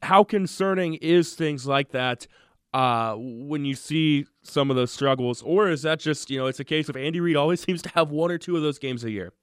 How 0.04 0.24
concerning 0.24 0.96
is 0.96 1.34
things 1.34 1.66
like 1.66 1.92
that 1.92 2.28
uh, 2.74 3.16
when 3.18 3.66
you 3.66 3.75
see 3.75 4.25
some 4.42 4.70
of 4.70 4.75
those 4.75 4.92
struggles, 4.92 5.42
or 5.44 5.70
is 5.70 5.84
that 5.84 6.00
just 6.00 6.30
you 6.30 6.40
know 6.40 6.48
it's 6.48 6.60
a 6.60 6.64
case 6.64 6.90
of 6.90 6.98
Andy 6.98 7.20
Reid 7.20 7.36
always 7.36 7.62
seems 7.66 7.81
to 7.84 7.90
have 7.90 8.10
one 8.10 8.31
or 8.31 8.38
two 8.38 8.56
of 8.56 8.62
those 8.62 8.80
games 8.80 9.04
a 9.04 9.12
year? 9.12 9.34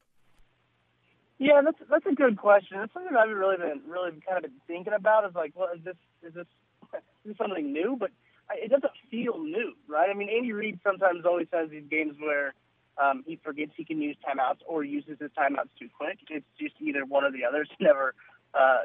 Yeah, 1.39 1.63
that's 1.65 1.79
that's 1.89 2.07
a 2.07 2.15
good 2.15 2.37
question. 2.37 2.79
That's 2.79 2.93
something 2.93 3.17
I've 3.17 3.31
really 3.31 3.57
been 3.57 3.81
really 3.89 4.11
kind 4.29 4.37
of 4.37 4.43
been 4.43 4.61
thinking 4.67 4.93
about. 4.93 5.27
Is 5.27 5.35
like, 5.35 5.53
well, 5.55 5.69
is 5.75 5.83
this 5.85 5.97
is 6.23 6.35
this 6.35 6.47
is 6.95 7.01
this 7.25 7.37
something 7.39 7.73
new? 7.73 7.97
But 7.99 8.11
it 8.53 8.71
doesn't 8.71 8.93
feel 9.11 9.39
new, 9.39 9.73
right? 9.89 10.11
I 10.11 10.15
mean, 10.15 10.29
Andy 10.29 10.53
Reid 10.53 10.81
sometimes 10.85 11.25
always 11.25 11.47
has 11.53 11.71
these 11.71 11.85
games 11.91 12.15
where 12.19 12.55
um, 12.99 13.25
he 13.27 13.39
forgets 13.43 13.73
he 13.77 13.85
can 13.85 14.03
use 14.03 14.17
timeouts 14.27 14.59
or 14.67 14.85
uses 14.85 15.19
his 15.21 15.31
timeouts 15.39 15.71
too 15.79 15.89
quick. 15.97 16.19
It's 16.29 16.45
just 16.61 16.75
either 16.81 17.05
one 17.05 17.25
or 17.25 17.31
the 17.31 17.45
other. 17.45 17.63
It's 17.63 17.71
never. 17.81 18.15
Uh, 18.55 18.79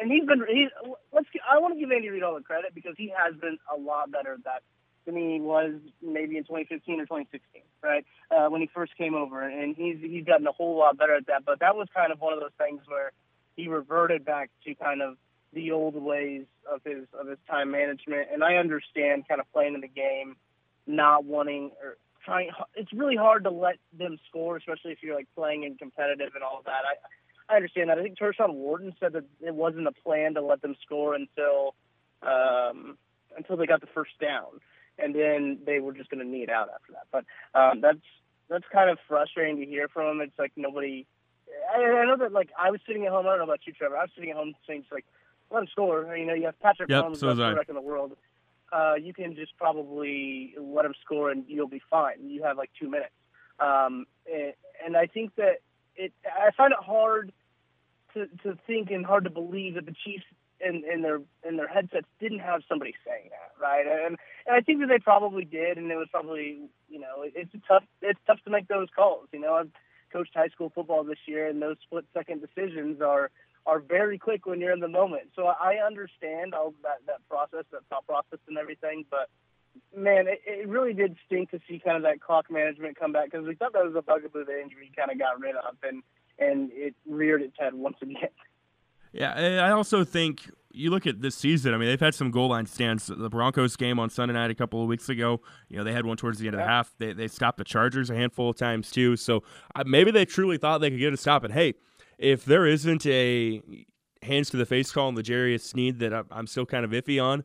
and 0.00 0.10
he's 0.10 0.24
been. 0.24 0.44
He, 0.48 0.68
let's. 1.12 1.26
I 1.50 1.58
want 1.58 1.74
to 1.74 1.80
give 1.80 1.90
Andy 1.90 2.08
Reid 2.08 2.22
all 2.22 2.34
the 2.34 2.42
credit 2.42 2.74
because 2.74 2.94
he 2.96 3.12
has 3.16 3.34
been 3.40 3.58
a 3.72 3.78
lot 3.78 4.10
better 4.10 4.34
at 4.34 4.44
that 4.44 4.62
than 5.04 5.16
he 5.16 5.40
was 5.40 5.74
maybe 6.02 6.36
in 6.36 6.44
2015 6.44 7.00
or 7.00 7.04
2016, 7.04 7.62
right? 7.82 8.04
Uh, 8.30 8.48
when 8.48 8.60
he 8.60 8.70
first 8.72 8.96
came 8.96 9.14
over, 9.14 9.42
and 9.42 9.76
he's 9.76 9.98
he's 10.00 10.24
gotten 10.24 10.46
a 10.46 10.52
whole 10.52 10.78
lot 10.78 10.96
better 10.96 11.14
at 11.14 11.26
that. 11.26 11.44
But 11.44 11.60
that 11.60 11.76
was 11.76 11.88
kind 11.94 12.12
of 12.12 12.20
one 12.20 12.32
of 12.32 12.40
those 12.40 12.50
things 12.58 12.82
where 12.86 13.12
he 13.56 13.68
reverted 13.68 14.24
back 14.24 14.50
to 14.64 14.74
kind 14.74 15.02
of 15.02 15.16
the 15.52 15.72
old 15.72 15.94
ways 15.94 16.44
of 16.70 16.80
his 16.84 17.06
of 17.18 17.26
his 17.26 17.38
time 17.48 17.70
management. 17.70 18.28
And 18.32 18.44
I 18.44 18.56
understand 18.56 19.26
kind 19.28 19.40
of 19.40 19.50
playing 19.52 19.74
in 19.74 19.80
the 19.80 19.88
game, 19.88 20.36
not 20.86 21.24
wanting 21.24 21.72
or 21.82 21.96
trying. 22.24 22.50
It's 22.74 22.92
really 22.92 23.16
hard 23.16 23.44
to 23.44 23.50
let 23.50 23.76
them 23.96 24.18
score, 24.28 24.56
especially 24.56 24.92
if 24.92 25.02
you're 25.02 25.16
like 25.16 25.28
playing 25.34 25.64
in 25.64 25.76
competitive 25.76 26.34
and 26.34 26.44
all 26.44 26.62
that. 26.64 26.82
I 26.84 26.94
I 27.50 27.56
understand 27.56 27.90
that. 27.90 27.98
I 27.98 28.02
think 28.02 28.18
Tershawn 28.18 28.54
Wharton 28.54 28.94
said 29.00 29.12
that 29.14 29.24
it 29.40 29.54
wasn't 29.54 29.86
a 29.86 29.92
plan 29.92 30.34
to 30.34 30.42
let 30.42 30.62
them 30.62 30.76
score 30.84 31.14
until 31.14 31.74
um, 32.22 32.96
until 33.36 33.56
they 33.56 33.66
got 33.66 33.80
the 33.80 33.88
first 33.88 34.12
down, 34.20 34.60
and 34.98 35.14
then 35.14 35.58
they 35.64 35.80
were 35.80 35.92
just 35.92 36.10
going 36.10 36.24
to 36.24 36.30
need 36.30 36.50
out 36.50 36.68
after 36.74 36.92
that. 36.92 37.06
But 37.10 37.24
um, 37.58 37.80
that's 37.80 37.98
that's 38.48 38.64
kind 38.72 38.90
of 38.90 38.98
frustrating 39.08 39.56
to 39.58 39.66
hear 39.66 39.88
from 39.88 40.18
them. 40.18 40.28
It's 40.28 40.38
like 40.38 40.52
nobody. 40.56 41.06
I, 41.74 41.82
I 41.82 42.04
know 42.06 42.16
that 42.18 42.32
like 42.32 42.50
I 42.58 42.70
was 42.70 42.80
sitting 42.86 43.04
at 43.06 43.10
home. 43.10 43.26
I 43.26 43.30
don't 43.30 43.38
know 43.38 43.44
about 43.44 43.66
you, 43.66 43.72
Trevor. 43.72 43.96
I 43.96 44.02
was 44.02 44.10
sitting 44.14 44.30
at 44.30 44.36
home 44.36 44.54
saying 44.66 44.84
like 44.92 45.06
let 45.50 45.62
him 45.62 45.68
score. 45.72 46.16
You 46.16 46.26
know, 46.26 46.34
you 46.34 46.46
have 46.46 46.60
Patrick 46.60 46.88
yep, 46.88 47.04
Mahomes, 47.04 47.16
so 47.16 47.28
best 47.28 47.38
quarterback 47.38 47.68
in 47.68 47.74
the 47.74 47.80
world. 47.80 48.16
Uh, 48.72 48.94
you 48.94 49.12
can 49.12 49.34
just 49.34 49.56
probably 49.56 50.54
let 50.60 50.84
him 50.84 50.94
score 51.04 51.30
and 51.30 51.44
you'll 51.48 51.66
be 51.66 51.82
fine. 51.90 52.28
You 52.28 52.44
have 52.44 52.56
like 52.56 52.70
two 52.78 52.88
minutes. 52.88 53.12
Um, 53.58 54.06
and, 54.32 54.52
and 54.84 54.96
I 54.96 55.06
think 55.06 55.34
that 55.36 55.60
it. 55.96 56.12
I 56.24 56.50
find 56.56 56.72
it 56.72 56.78
hard 56.84 57.32
to 58.14 58.26
to 58.42 58.58
think 58.66 58.90
and 58.90 59.04
hard 59.04 59.24
to 59.24 59.30
believe 59.30 59.74
that 59.74 59.86
the 59.86 59.94
Chiefs 60.04 60.24
in, 60.60 60.82
in 60.90 61.02
their 61.02 61.20
in 61.48 61.56
their 61.56 61.68
headsets 61.68 62.06
didn't 62.20 62.40
have 62.40 62.62
somebody 62.68 62.94
saying 63.06 63.30
that, 63.30 63.60
right? 63.60 63.86
And 63.86 64.16
and 64.46 64.56
I 64.56 64.60
think 64.60 64.80
that 64.80 64.88
they 64.88 64.98
probably 64.98 65.44
did, 65.44 65.78
and 65.78 65.90
it 65.90 65.96
was 65.96 66.08
probably 66.10 66.60
you 66.88 67.00
know 67.00 67.22
it's 67.22 67.54
a 67.54 67.60
tough 67.66 67.84
it's 68.02 68.20
tough 68.26 68.38
to 68.44 68.50
make 68.50 68.68
those 68.68 68.88
calls. 68.94 69.28
You 69.32 69.40
know, 69.40 69.54
I've 69.54 69.70
coached 70.12 70.32
high 70.34 70.48
school 70.48 70.70
football 70.74 71.04
this 71.04 71.18
year, 71.26 71.48
and 71.48 71.60
those 71.62 71.76
split 71.82 72.04
second 72.14 72.42
decisions 72.42 73.00
are 73.00 73.30
are 73.66 73.80
very 73.80 74.18
quick 74.18 74.46
when 74.46 74.60
you're 74.60 74.72
in 74.72 74.80
the 74.80 74.88
moment. 74.88 75.30
So 75.36 75.46
I 75.46 75.76
understand 75.84 76.54
all 76.54 76.74
that 76.82 76.98
that 77.06 77.26
process, 77.28 77.64
that 77.72 77.80
thought 77.88 78.06
process, 78.06 78.40
and 78.48 78.58
everything. 78.58 79.04
But 79.10 79.28
man, 79.96 80.26
it, 80.28 80.40
it 80.46 80.68
really 80.68 80.92
did 80.92 81.16
stink 81.26 81.50
to 81.50 81.60
see 81.68 81.80
kind 81.82 81.96
of 81.96 82.02
that 82.02 82.20
clock 82.20 82.50
management 82.50 82.98
come 82.98 83.12
back 83.12 83.30
because 83.30 83.46
we 83.46 83.54
thought 83.54 83.72
that 83.72 83.84
was 83.84 83.94
a 83.96 84.02
bugaboo 84.02 84.44
that 84.44 84.60
injury 84.60 84.90
kind 84.96 85.10
of 85.10 85.18
got 85.18 85.40
rid 85.40 85.56
of, 85.56 85.76
and 85.82 86.02
and 86.40 86.70
it 86.72 86.94
reared 87.06 87.42
its 87.42 87.56
head 87.58 87.74
once 87.74 87.96
again. 88.02 88.16
Yeah, 89.12 89.64
I 89.66 89.72
also 89.72 90.04
think 90.04 90.48
you 90.72 90.90
look 90.90 91.04
at 91.04 91.20
this 91.20 91.34
season. 91.34 91.74
I 91.74 91.78
mean, 91.78 91.88
they've 91.88 91.98
had 91.98 92.14
some 92.14 92.30
goal 92.30 92.50
line 92.50 92.66
stands. 92.66 93.08
The 93.08 93.28
Broncos 93.28 93.74
game 93.74 93.98
on 93.98 94.08
Sunday 94.08 94.34
night 94.34 94.52
a 94.52 94.54
couple 94.54 94.80
of 94.82 94.88
weeks 94.88 95.08
ago. 95.08 95.40
You 95.68 95.78
know, 95.78 95.82
they 95.84 95.92
had 95.92 96.06
one 96.06 96.16
towards 96.16 96.38
the 96.38 96.46
end 96.46 96.54
of 96.54 96.60
the 96.60 96.66
half. 96.66 96.94
They 96.98 97.12
they 97.12 97.26
stopped 97.26 97.58
the 97.58 97.64
Chargers 97.64 98.08
a 98.08 98.14
handful 98.14 98.50
of 98.50 98.56
times 98.56 98.90
too. 98.90 99.16
So 99.16 99.42
uh, 99.74 99.82
maybe 99.84 100.12
they 100.12 100.24
truly 100.24 100.58
thought 100.58 100.80
they 100.80 100.90
could 100.90 101.00
get 101.00 101.12
a 101.12 101.16
stop. 101.16 101.42
And 101.42 101.52
hey, 101.52 101.74
if 102.18 102.44
there 102.44 102.66
isn't 102.66 103.04
a 103.06 103.60
hands 104.22 104.50
to 104.50 104.56
the 104.56 104.66
face 104.66 104.92
call 104.92 105.08
on 105.08 105.16
L'Jarius 105.16 105.62
Sneed 105.62 105.98
that 105.98 106.26
I'm 106.30 106.46
still 106.46 106.66
kind 106.66 106.84
of 106.84 106.92
iffy 106.92 107.22
on, 107.22 107.42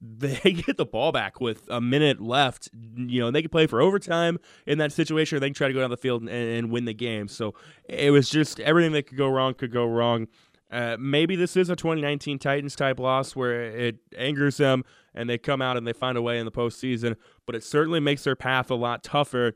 they 0.00 0.52
get 0.66 0.76
the 0.76 0.86
ball 0.86 1.12
back 1.12 1.40
with 1.40 1.68
a 1.68 1.80
minute 1.80 2.20
left. 2.20 2.68
You 2.96 3.20
know, 3.20 3.30
they 3.30 3.42
can 3.42 3.50
play 3.50 3.66
for 3.66 3.80
overtime 3.80 4.38
in 4.66 4.78
that 4.78 4.92
situation, 4.92 5.36
or 5.36 5.40
they 5.40 5.48
can 5.48 5.54
try 5.54 5.68
to 5.68 5.74
go 5.74 5.80
down 5.80 5.90
the 5.90 5.96
field 5.96 6.22
and, 6.22 6.30
and 6.30 6.70
win 6.70 6.84
the 6.84 6.94
game. 6.94 7.28
So 7.28 7.54
it 7.88 8.10
was 8.10 8.28
just 8.28 8.60
everything 8.60 8.92
that 8.92 9.04
could 9.04 9.18
go 9.18 9.28
wrong 9.28 9.54
could 9.54 9.72
go 9.72 9.86
wrong. 9.86 10.28
Uh, 10.70 10.96
maybe 11.00 11.34
this 11.34 11.56
is 11.56 11.70
a 11.70 11.76
2019 11.76 12.38
Titans 12.38 12.76
type 12.76 13.00
loss 13.00 13.34
where 13.34 13.62
it 13.62 13.96
angers 14.16 14.58
them 14.58 14.84
and 15.14 15.28
they 15.28 15.38
come 15.38 15.62
out 15.62 15.78
and 15.78 15.86
they 15.86 15.94
find 15.94 16.18
a 16.18 16.22
way 16.22 16.38
in 16.38 16.44
the 16.44 16.52
postseason, 16.52 17.16
but 17.46 17.54
it 17.54 17.64
certainly 17.64 18.00
makes 18.00 18.24
their 18.24 18.36
path 18.36 18.70
a 18.70 18.74
lot 18.74 19.02
tougher 19.02 19.54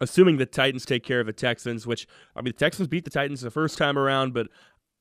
assuming 0.00 0.36
the 0.36 0.46
Titans 0.46 0.84
take 0.84 1.02
care 1.02 1.20
of 1.20 1.26
the 1.26 1.32
Texans, 1.32 1.86
which 1.86 2.06
I 2.36 2.40
mean 2.40 2.52
the 2.52 2.58
Texans 2.58 2.88
beat 2.88 3.04
the 3.04 3.10
Titans 3.10 3.40
the 3.40 3.50
first 3.50 3.78
time 3.78 3.98
around, 3.98 4.32
but 4.32 4.48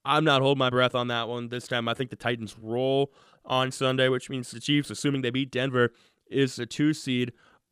I'm 0.05 0.23
not 0.23 0.41
holding 0.41 0.59
my 0.59 0.69
breath 0.69 0.95
on 0.95 1.09
that 1.09 1.27
one 1.27 1.49
this 1.49 1.67
time. 1.67 1.87
I 1.87 1.93
think 1.93 2.09
the 2.09 2.15
Titans 2.15 2.55
roll 2.61 3.11
on 3.47 3.71
Sunday, 3.71 4.09
which 4.09 4.29
means 4.29 4.51
the 4.51 4.59
Chiefs, 4.59 4.89
assuming 4.89 5.21
they 5.21 5.29
beat 5.29 5.49
Denver, 5.51 5.93
is 6.29 6.59
a 6.59 6.65
two 6.65 6.93
seed. 6.93 7.31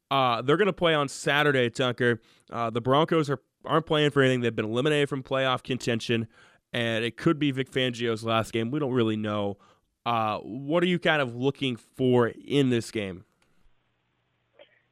Uh, 0.09 0.41
they're 0.41 0.57
going 0.57 0.67
to 0.67 0.73
play 0.73 0.93
on 0.93 1.07
Saturday, 1.07 1.69
Tucker. 1.69 2.21
Uh, 2.51 2.69
the 2.69 2.81
Broncos 2.81 3.29
are 3.29 3.41
aren't 3.65 3.85
playing 3.85 4.11
for 4.11 4.21
anything. 4.21 4.41
They've 4.41 4.55
been 4.55 4.65
eliminated 4.65 5.09
from 5.09 5.23
playoff 5.23 5.63
contention, 5.63 6.27
and 6.71 7.03
it 7.03 7.17
could 7.17 7.39
be 7.39 7.51
Vic 7.51 7.71
Fangio's 7.71 8.23
last 8.23 8.53
game. 8.53 8.71
We 8.71 8.79
don't 8.79 8.93
really 8.93 9.17
know. 9.17 9.57
Uh, 10.05 10.37
what 10.39 10.83
are 10.83 10.87
you 10.87 10.99
kind 10.99 11.21
of 11.21 11.35
looking 11.35 11.75
for 11.75 12.27
in 12.27 12.69
this 12.69 12.91
game? 12.91 13.25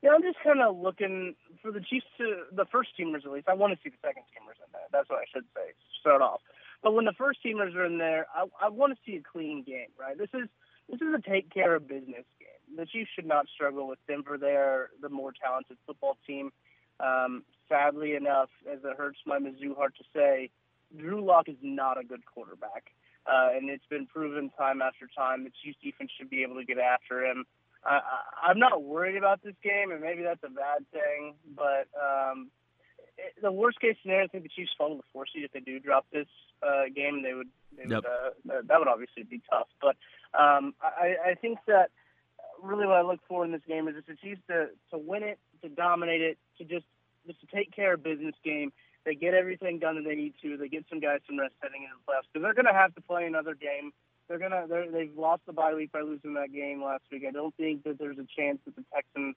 Yeah, 0.01 0.09
I'm 0.15 0.21
just 0.21 0.37
kind 0.43 0.59
of 0.61 0.75
looking 0.75 1.35
for 1.61 1.71
the 1.71 1.79
Chiefs 1.79 2.05
to 2.17 2.43
the 2.51 2.65
first 2.71 2.89
teamers 2.99 3.25
at 3.25 3.31
least. 3.31 3.47
I 3.47 3.53
want 3.53 3.73
to 3.73 3.79
see 3.83 3.89
the 3.89 4.07
second 4.07 4.23
teamers 4.33 4.57
in 4.59 4.71
there. 4.73 4.81
That's 4.91 5.07
what 5.09 5.19
I 5.19 5.25
should 5.33 5.45
say. 5.55 5.71
Start 6.01 6.21
off, 6.21 6.41
but 6.81 6.93
when 6.93 7.05
the 7.05 7.13
first 7.13 7.39
teamers 7.45 7.75
are 7.75 7.85
in 7.85 7.99
there, 7.99 8.25
I, 8.35 8.45
I 8.61 8.69
want 8.69 8.91
to 8.91 8.99
see 9.05 9.17
a 9.17 9.21
clean 9.21 9.63
game. 9.63 9.93
Right? 9.97 10.17
This 10.17 10.29
is 10.33 10.49
this 10.89 11.01
is 11.01 11.13
a 11.13 11.21
take 11.29 11.53
care 11.53 11.75
of 11.75 11.87
business 11.87 12.25
game. 12.39 12.77
The 12.77 12.85
Chiefs 12.85 13.09
should 13.15 13.25
not 13.25 13.45
struggle 13.53 13.87
with 13.87 13.99
Denver. 14.07 14.37
They 14.37 14.55
are 14.55 14.89
the 15.01 15.09
more 15.09 15.31
talented 15.31 15.77
football 15.85 16.17
team. 16.25 16.51
Um, 16.99 17.43
sadly 17.69 18.15
enough, 18.15 18.49
as 18.71 18.79
it 18.83 18.97
hurts 18.97 19.19
my 19.25 19.39
Mizzou 19.39 19.75
heart 19.75 19.95
to 19.97 20.03
say, 20.15 20.49
Drew 20.97 21.23
Lock 21.23 21.49
is 21.49 21.57
not 21.61 21.99
a 21.99 22.03
good 22.03 22.25
quarterback. 22.25 22.91
Uh, 23.25 23.49
and 23.55 23.69
it's 23.69 23.85
been 23.89 24.05
proven 24.05 24.49
time 24.57 24.81
after 24.81 25.07
time 25.15 25.43
the 25.43 25.51
Chiefs 25.63 25.77
defense 25.81 26.11
should 26.17 26.29
be 26.29 26.43
able 26.43 26.55
to 26.55 26.65
get 26.65 26.77
after 26.77 27.23
him. 27.25 27.45
I, 27.85 27.95
I, 27.95 28.49
I'm 28.49 28.59
not 28.59 28.83
worried 28.83 29.15
about 29.15 29.41
this 29.43 29.55
game, 29.63 29.91
and 29.91 30.01
maybe 30.01 30.23
that's 30.23 30.43
a 30.43 30.49
bad 30.49 30.85
thing, 30.91 31.35
but 31.55 31.87
um, 31.99 32.49
the 33.41 33.51
worst 33.51 33.79
case 33.79 33.95
scenario, 34.01 34.25
I 34.25 34.27
think 34.27 34.43
the 34.43 34.49
Chiefs 34.49 34.71
fall 34.77 34.89
to 34.89 34.97
the 34.97 35.03
four 35.11 35.25
seed 35.25 35.43
if 35.43 35.51
they 35.51 35.59
do 35.59 35.79
drop 35.79 36.05
this 36.11 36.27
uh, 36.61 36.83
game. 36.95 37.23
They 37.23 37.33
would, 37.33 37.49
they 37.77 37.83
yep. 37.83 38.03
would 38.03 38.55
uh, 38.55 38.61
that 38.67 38.79
would 38.79 38.87
obviously 38.87 39.23
be 39.23 39.41
tough, 39.49 39.67
but 39.81 39.95
um, 40.37 40.73
I, 40.81 41.31
I 41.31 41.33
think 41.35 41.59
that 41.67 41.91
really 42.61 42.85
what 42.87 42.97
I 42.97 43.01
look 43.01 43.19
for 43.27 43.45
in 43.45 43.51
this 43.51 43.61
game 43.67 43.87
is 43.87 43.95
just 43.95 44.07
the 44.07 44.15
Chiefs 44.15 44.41
to 44.47 44.69
to 44.91 44.97
win 44.97 45.23
it, 45.23 45.39
to 45.61 45.69
dominate 45.69 46.21
it, 46.21 46.37
to 46.57 46.63
just 46.63 46.85
just 47.27 47.39
to 47.41 47.47
take 47.47 47.75
care 47.75 47.93
of 47.93 48.03
business 48.03 48.35
game. 48.43 48.71
They 49.05 49.15
get 49.15 49.33
everything 49.33 49.79
done 49.79 49.95
that 49.95 50.05
they 50.07 50.15
need 50.15 50.33
to. 50.41 50.55
They 50.55 50.69
get 50.69 50.85
some 50.89 51.01
guys 51.01 51.19
some 51.27 51.37
rest 51.37 51.55
heading 51.61 51.83
into 51.83 51.95
the 51.99 52.11
playoffs 52.11 52.27
because 52.31 52.43
they're 52.43 52.53
going 52.53 52.71
to 52.73 52.79
have 52.79 52.95
to 52.95 53.01
play 53.01 53.25
another 53.25 53.53
game. 53.53 53.91
They're 54.29 54.39
gonna 54.39 54.65
they're, 54.67 54.89
they've 54.89 55.17
lost 55.17 55.41
the 55.45 55.53
bye 55.53 55.73
week 55.73 55.91
by 55.91 56.01
losing 56.01 56.33
that 56.35 56.53
game 56.53 56.81
last 56.81 57.03
week. 57.11 57.23
I 57.27 57.31
don't 57.31 57.55
think 57.57 57.83
that 57.83 57.99
there's 57.99 58.17
a 58.17 58.27
chance 58.35 58.59
that 58.65 58.75
the 58.75 58.85
Texans 58.93 59.35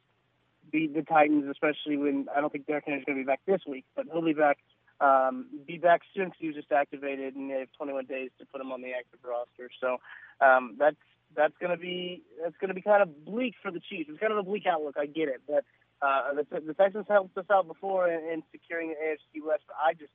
beat 0.70 0.94
the 0.94 1.02
Titans, 1.02 1.44
especially 1.50 1.96
when 1.96 2.26
I 2.34 2.40
don't 2.40 2.52
think 2.52 2.66
Derrick 2.66 2.84
Henry's 2.86 3.04
going 3.04 3.18
to 3.18 3.22
be 3.22 3.26
back 3.26 3.40
this 3.46 3.60
week, 3.66 3.84
but 3.94 4.06
he'll 4.10 4.24
be 4.24 4.32
back. 4.32 4.58
Um, 4.98 5.46
be 5.66 5.76
back 5.76 6.00
soon 6.14 6.26
because 6.26 6.38
he 6.40 6.46
was 6.46 6.56
just 6.56 6.72
activated, 6.72 7.34
and 7.34 7.50
they 7.50 7.60
have 7.60 7.68
21 7.76 8.06
days 8.06 8.30
to 8.38 8.46
put 8.46 8.62
him 8.62 8.72
on 8.72 8.80
the 8.80 8.92
active 8.92 9.20
roster. 9.22 9.68
So 9.78 9.98
um, 10.40 10.76
that's 10.78 10.96
that's 11.36 11.52
going 11.60 11.70
to 11.70 11.76
be 11.76 12.22
that's 12.42 12.56
going 12.60 12.68
to 12.68 12.74
be 12.74 12.80
kind 12.80 13.02
of 13.02 13.24
bleak 13.24 13.54
for 13.62 13.70
the 13.70 13.80
Chiefs. 13.80 14.08
It's 14.08 14.20
kind 14.20 14.32
of 14.32 14.38
a 14.38 14.42
bleak 14.42 14.64
outlook. 14.66 14.96
I 14.98 15.04
get 15.04 15.28
it, 15.28 15.42
but 15.46 15.64
uh, 16.00 16.34
the, 16.34 16.60
the 16.60 16.74
Texans 16.74 17.06
helped 17.08 17.36
us 17.36 17.44
out 17.50 17.66
before 17.66 18.08
in, 18.08 18.20
in 18.32 18.42
securing 18.52 18.88
the 18.88 18.94
AFC 18.94 19.44
West. 19.46 19.64
But 19.66 19.76
I 19.84 19.92
just 19.92 20.12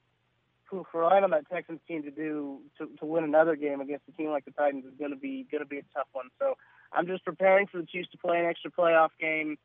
who 0.71 0.85
relying 0.93 1.23
on 1.23 1.31
that 1.31 1.49
Texans 1.49 1.81
team 1.87 2.01
to 2.03 2.11
do 2.11 2.61
to, 2.77 2.87
to 2.99 3.05
win 3.05 3.25
another 3.25 3.55
game 3.55 3.81
against 3.81 4.07
a 4.07 4.11
team 4.13 4.29
like 4.29 4.45
the 4.45 4.51
Titans 4.51 4.85
is 4.85 4.93
going 4.97 5.11
to 5.11 5.17
be 5.17 5.45
going 5.51 5.61
to 5.61 5.67
be 5.67 5.79
a 5.79 5.85
tough 5.93 6.07
one. 6.13 6.29
So 6.39 6.55
I'm 6.93 7.05
just 7.05 7.25
preparing 7.25 7.67
for 7.67 7.77
the 7.77 7.85
Chiefs 7.85 8.09
to 8.11 8.17
play 8.17 8.39
an 8.39 8.45
extra 8.45 8.71
playoff 8.71 9.09
game. 9.19 9.57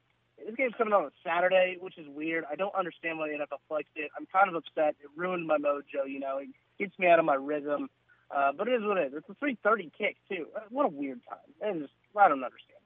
This 0.46 0.54
game's 0.54 0.74
coming 0.78 0.94
on 0.94 1.04
a 1.04 1.10
Saturday, 1.26 1.76
which 1.80 1.98
is 1.98 2.06
weird. 2.06 2.44
I 2.48 2.54
don't 2.54 2.74
understand 2.76 3.18
why 3.18 3.28
the 3.28 3.34
NFL 3.34 3.58
flexed 3.68 3.96
it. 3.96 4.10
I'm 4.16 4.26
kind 4.26 4.48
of 4.48 4.54
upset. 4.54 4.94
It 5.02 5.10
ruined 5.16 5.44
my 5.44 5.58
mojo. 5.58 6.06
You 6.06 6.20
know, 6.20 6.38
it 6.38 6.48
gets 6.78 6.96
me 7.00 7.08
out 7.08 7.18
of 7.18 7.24
my 7.24 7.34
rhythm. 7.34 7.90
Uh, 8.30 8.52
but 8.56 8.68
it 8.68 8.74
is 8.74 8.82
what 8.84 8.96
it 8.96 9.12
is. 9.12 9.14
It's 9.16 9.28
a 9.28 9.34
3:30 9.44 9.90
kick 9.98 10.16
too. 10.28 10.46
Uh, 10.54 10.60
what 10.70 10.86
a 10.86 10.88
weird 10.88 11.20
time. 11.28 11.82
Is, 11.82 11.90
I 12.16 12.28
don't 12.28 12.44
understand. 12.44 12.85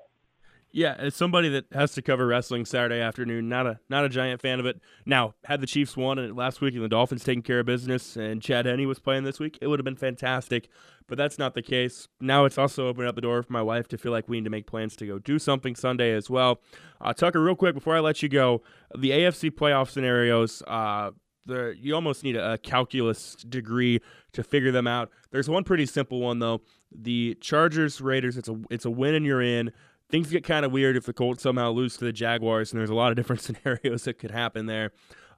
Yeah, 0.73 0.95
as 0.99 1.17
somebody 1.17 1.49
that 1.49 1.65
has 1.73 1.93
to 1.95 2.03
cover 2.03 2.27
wrestling 2.27 2.65
Saturday 2.65 3.01
afternoon, 3.01 3.49
not 3.49 3.67
a 3.67 3.81
not 3.89 4.05
a 4.05 4.09
giant 4.09 4.41
fan 4.41 4.61
of 4.61 4.67
it. 4.67 4.81
Now, 5.05 5.35
had 5.45 5.61
the 5.61 5.67
Chiefs 5.67 5.97
won 5.97 6.19
and 6.19 6.37
last 6.37 6.61
week 6.61 6.75
and 6.75 6.85
the 6.85 6.89
Dolphins 6.89 7.25
taking 7.25 7.43
care 7.43 7.61
of 7.61 7.67
business, 7.67 8.17
and 8.17 8.41
Chad 8.41 8.67
Henne 8.67 8.87
was 8.87 9.01
playing 9.01 9.25
this 9.25 9.41
week, 9.41 9.59
it 9.61 9.67
would 9.67 9.81
have 9.81 9.85
been 9.85 9.97
fantastic. 9.97 10.69
But 11.09 11.19
that's 11.19 11.39
not 11.39 11.55
the 11.55 11.63
case. 11.63 12.07
Now 12.21 12.45
it's 12.45 12.57
also 12.57 12.87
opened 12.87 13.09
up 13.09 13.17
the 13.17 13.21
door 13.21 13.43
for 13.43 13.53
my 13.53 13.63
wife 13.63 13.89
to 13.89 13.99
feel 13.99 14.13
like 14.13 14.29
we 14.29 14.37
need 14.39 14.45
to 14.45 14.51
make 14.51 14.69
plans 14.69 14.95
to 14.97 15.07
go 15.07 15.19
do 15.19 15.41
something 15.41 15.75
Sunday 15.75 16.13
as 16.13 16.31
well. 16.31 16.61
Uh, 17.01 17.13
Tucker, 17.13 17.43
real 17.43 17.57
quick 17.57 17.75
before 17.75 17.97
I 17.97 18.01
let 18.01 18.23
you 18.23 18.29
go, 18.29 18.63
the 18.97 19.11
AFC 19.11 19.51
playoff 19.51 19.91
scenarios. 19.91 20.63
Uh, 20.69 21.11
the, 21.47 21.75
you 21.81 21.95
almost 21.95 22.23
need 22.23 22.37
a, 22.37 22.53
a 22.53 22.59
calculus 22.59 23.35
degree 23.49 24.01
to 24.33 24.45
figure 24.45 24.71
them 24.71 24.87
out. 24.87 25.11
There's 25.33 25.49
one 25.49 25.65
pretty 25.65 25.87
simple 25.87 26.21
one 26.21 26.39
though. 26.39 26.61
The 26.93 27.37
Chargers 27.41 28.01
Raiders. 28.01 28.37
It's 28.37 28.49
a 28.49 28.61
it's 28.71 28.85
a 28.85 28.91
win 28.91 29.15
and 29.15 29.27
you're 29.27 29.43
in. 29.43 29.73
Things 30.11 30.31
get 30.31 30.45
kind 30.45 30.65
of 30.65 30.73
weird 30.73 30.97
if 30.97 31.07
the 31.07 31.13
Colts 31.13 31.43
somehow 31.43 31.71
lose 31.71 31.97
to 31.99 32.05
the 32.05 32.13
Jaguars, 32.13 32.73
and 32.73 32.81
there's 32.81 32.91
a 32.91 32.95
lot 32.95 33.11
of 33.11 33.17
different 33.17 33.43
scenarios 33.43 34.05
that 34.05 34.19
could 34.19 34.31
happen 34.31 34.67
there. 34.67 34.93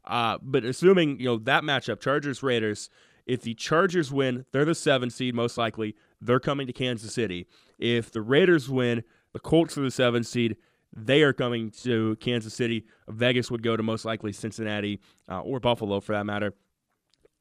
Uh, 0.04 0.38
but 0.42 0.64
assuming 0.64 1.20
you 1.20 1.26
know 1.26 1.38
that 1.38 1.62
matchup, 1.62 2.00
Chargers 2.00 2.42
Raiders, 2.42 2.90
if 3.26 3.42
the 3.42 3.54
Chargers 3.54 4.10
win, 4.10 4.46
they're 4.52 4.64
the 4.64 4.74
seven 4.74 5.10
seed 5.10 5.34
most 5.34 5.56
likely. 5.56 5.94
They're 6.20 6.40
coming 6.40 6.66
to 6.66 6.72
Kansas 6.72 7.14
City. 7.14 7.46
If 7.78 8.10
the 8.10 8.22
Raiders 8.22 8.68
win, 8.68 9.04
the 9.32 9.40
Colts 9.40 9.78
are 9.78 9.82
the 9.82 9.90
seven 9.90 10.24
seed. 10.24 10.56
They 10.94 11.22
are 11.22 11.32
coming 11.32 11.70
to 11.82 12.16
Kansas 12.16 12.54
City. 12.54 12.84
Vegas 13.08 13.50
would 13.50 13.62
go 13.62 13.76
to 13.76 13.82
most 13.82 14.04
likely 14.04 14.32
Cincinnati 14.32 15.00
uh, 15.28 15.40
or 15.40 15.60
Buffalo 15.60 16.00
for 16.00 16.12
that 16.12 16.26
matter. 16.26 16.54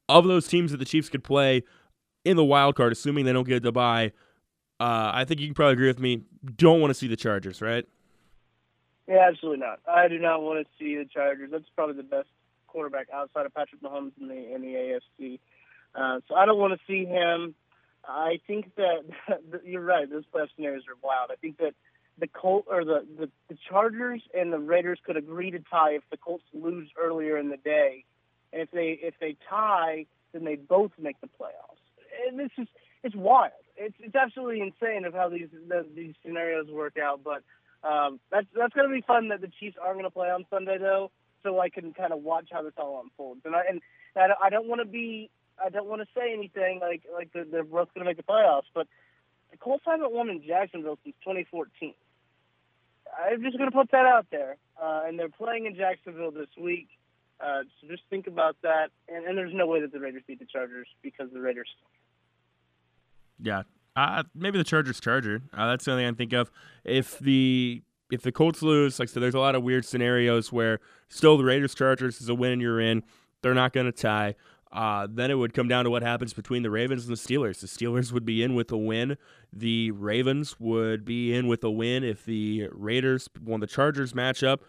Of 0.08 0.26
those 0.26 0.48
teams 0.48 0.70
that 0.70 0.78
the 0.78 0.84
Chiefs 0.84 1.08
could 1.08 1.24
play 1.24 1.62
in 2.24 2.36
the 2.36 2.44
wild 2.44 2.76
card, 2.76 2.92
assuming 2.92 3.24
they 3.24 3.32
don't 3.32 3.46
get 3.46 3.62
the 3.62 3.72
bye, 3.72 4.12
uh, 4.82 5.12
I 5.14 5.24
think 5.24 5.40
you 5.40 5.46
can 5.46 5.54
probably 5.54 5.74
agree 5.74 5.86
with 5.86 6.00
me. 6.00 6.22
Don't 6.56 6.80
want 6.80 6.90
to 6.90 6.94
see 6.94 7.06
the 7.06 7.16
Chargers, 7.16 7.62
right? 7.62 7.86
Yeah, 9.06 9.28
absolutely 9.28 9.60
not. 9.60 9.78
I 9.88 10.08
do 10.08 10.18
not 10.18 10.42
want 10.42 10.66
to 10.66 10.72
see 10.76 10.96
the 10.96 11.04
Chargers. 11.04 11.50
That's 11.52 11.64
probably 11.76 11.96
the 11.96 12.02
best 12.02 12.26
quarterback 12.66 13.06
outside 13.14 13.46
of 13.46 13.54
Patrick 13.54 13.80
Mahomes 13.80 14.10
in 14.20 14.26
the 14.26 14.54
in 14.54 14.60
the 14.62 14.74
AFC. 14.74 15.38
Uh, 15.94 16.20
so 16.26 16.34
I 16.34 16.46
don't 16.46 16.58
want 16.58 16.72
to 16.72 16.80
see 16.86 17.04
him. 17.04 17.54
I 18.04 18.40
think 18.48 18.74
that 18.74 19.04
you're 19.64 19.82
right. 19.82 20.10
Those 20.10 20.24
playoff 20.34 20.48
scenarios 20.56 20.82
are 20.88 20.96
wild. 21.00 21.30
I 21.30 21.36
think 21.36 21.58
that 21.58 21.74
the 22.18 22.26
Colt 22.26 22.64
or 22.68 22.84
the, 22.84 23.06
the 23.16 23.30
the 23.48 23.56
Chargers 23.68 24.22
and 24.34 24.52
the 24.52 24.58
Raiders 24.58 24.98
could 25.04 25.16
agree 25.16 25.52
to 25.52 25.60
tie 25.60 25.92
if 25.92 26.02
the 26.10 26.16
Colts 26.16 26.44
lose 26.52 26.88
earlier 27.00 27.38
in 27.38 27.50
the 27.50 27.56
day, 27.56 28.04
and 28.52 28.62
if 28.62 28.72
they 28.72 28.98
if 29.00 29.14
they 29.20 29.36
tie, 29.48 30.06
then 30.32 30.44
they 30.44 30.56
both 30.56 30.90
make 30.98 31.20
the 31.20 31.28
playoffs. 31.28 31.78
And 32.26 32.36
this 32.36 32.50
is 32.58 32.66
it's 33.04 33.14
wild. 33.14 33.52
It's 33.76 33.94
it's 34.00 34.14
absolutely 34.14 34.60
insane 34.60 35.04
of 35.04 35.14
how 35.14 35.28
these 35.28 35.48
the, 35.68 35.86
these 35.94 36.14
scenarios 36.24 36.68
work 36.70 36.96
out. 36.98 37.20
But 37.24 37.42
um, 37.88 38.20
that's 38.30 38.46
that's 38.56 38.74
going 38.74 38.88
to 38.88 38.94
be 38.94 39.02
fun. 39.02 39.28
That 39.28 39.40
the 39.40 39.50
Chiefs 39.60 39.76
aren't 39.80 39.94
going 39.94 40.04
to 40.04 40.10
play 40.10 40.30
on 40.30 40.44
Sunday 40.50 40.78
though, 40.78 41.10
so 41.42 41.58
I 41.60 41.68
can 41.68 41.92
kind 41.92 42.12
of 42.12 42.22
watch 42.22 42.48
how 42.52 42.62
this 42.62 42.74
all 42.76 43.00
unfolds. 43.02 43.42
And 43.44 43.54
I 43.54 43.62
and 43.68 43.80
I 44.16 44.50
don't 44.50 44.68
want 44.68 44.80
to 44.80 44.86
be 44.86 45.30
I 45.62 45.68
don't 45.68 45.86
want 45.86 46.02
to 46.02 46.08
say 46.14 46.32
anything 46.32 46.80
like 46.80 47.02
like 47.12 47.32
they're, 47.32 47.44
they're 47.44 47.64
both 47.64 47.92
going 47.94 48.04
to 48.04 48.10
make 48.10 48.16
the 48.16 48.22
playoffs, 48.22 48.70
but 48.74 48.86
the 49.50 49.56
Colts 49.58 49.84
haven't 49.86 50.12
won 50.12 50.28
in 50.28 50.42
Jacksonville 50.42 50.98
since 51.04 51.14
2014. 51.24 51.94
I'm 53.12 53.42
just 53.42 53.58
going 53.58 53.70
to 53.70 53.76
put 53.76 53.90
that 53.92 54.06
out 54.06 54.26
there. 54.30 54.56
Uh, 54.82 55.02
and 55.06 55.18
they're 55.18 55.28
playing 55.28 55.66
in 55.66 55.76
Jacksonville 55.76 56.30
this 56.30 56.48
week. 56.58 56.88
Uh, 57.40 57.62
so 57.80 57.88
just 57.88 58.02
think 58.08 58.26
about 58.26 58.56
that. 58.62 58.88
And, 59.08 59.26
and, 59.26 59.36
there's 59.36 59.52
no 59.54 59.66
way 59.66 59.80
that 59.80 59.92
the 59.92 60.00
Raiders 60.00 60.22
beat 60.26 60.38
the 60.38 60.46
Chargers 60.46 60.86
because 61.02 61.28
the 61.32 61.40
Raiders. 61.40 61.68
Yeah, 63.40 63.62
uh, 63.96 64.22
maybe 64.34 64.58
the 64.58 64.64
Chargers 64.64 65.00
Charger. 65.00 65.42
Uh, 65.52 65.68
that's 65.68 65.84
the 65.84 65.92
only 65.92 66.04
thing 66.04 66.14
I 66.14 66.16
think 66.16 66.32
of. 66.32 66.50
If 66.84 67.18
the 67.18 67.82
if 68.10 68.22
the 68.22 68.32
Colts 68.32 68.62
lose, 68.62 68.98
like 68.98 69.08
I 69.08 69.12
said, 69.12 69.22
there's 69.22 69.34
a 69.34 69.40
lot 69.40 69.54
of 69.54 69.62
weird 69.62 69.84
scenarios 69.84 70.52
where 70.52 70.80
still 71.08 71.38
the 71.38 71.44
Raiders 71.44 71.74
Chargers 71.74 72.20
is 72.20 72.28
a 72.28 72.34
win 72.34 72.52
and 72.52 72.62
you're 72.62 72.80
in. 72.80 73.02
They're 73.42 73.54
not 73.54 73.72
going 73.72 73.86
to 73.86 73.92
tie. 73.92 74.34
Uh, 74.70 75.06
then 75.10 75.30
it 75.30 75.34
would 75.34 75.52
come 75.52 75.68
down 75.68 75.84
to 75.84 75.90
what 75.90 76.02
happens 76.02 76.32
between 76.32 76.62
the 76.62 76.70
Ravens 76.70 77.06
and 77.06 77.14
the 77.14 77.20
Steelers. 77.20 77.60
The 77.60 77.66
Steelers 77.66 78.10
would 78.12 78.24
be 78.24 78.42
in 78.42 78.54
with 78.54 78.72
a 78.72 78.76
win. 78.76 79.18
The 79.52 79.90
Ravens 79.90 80.58
would 80.58 81.04
be 81.04 81.34
in 81.34 81.46
with 81.46 81.62
a 81.62 81.70
win 81.70 82.04
if 82.04 82.24
the 82.24 82.68
Raiders 82.72 83.28
won 83.42 83.60
the 83.60 83.66
Chargers 83.66 84.14
matchup. 84.14 84.60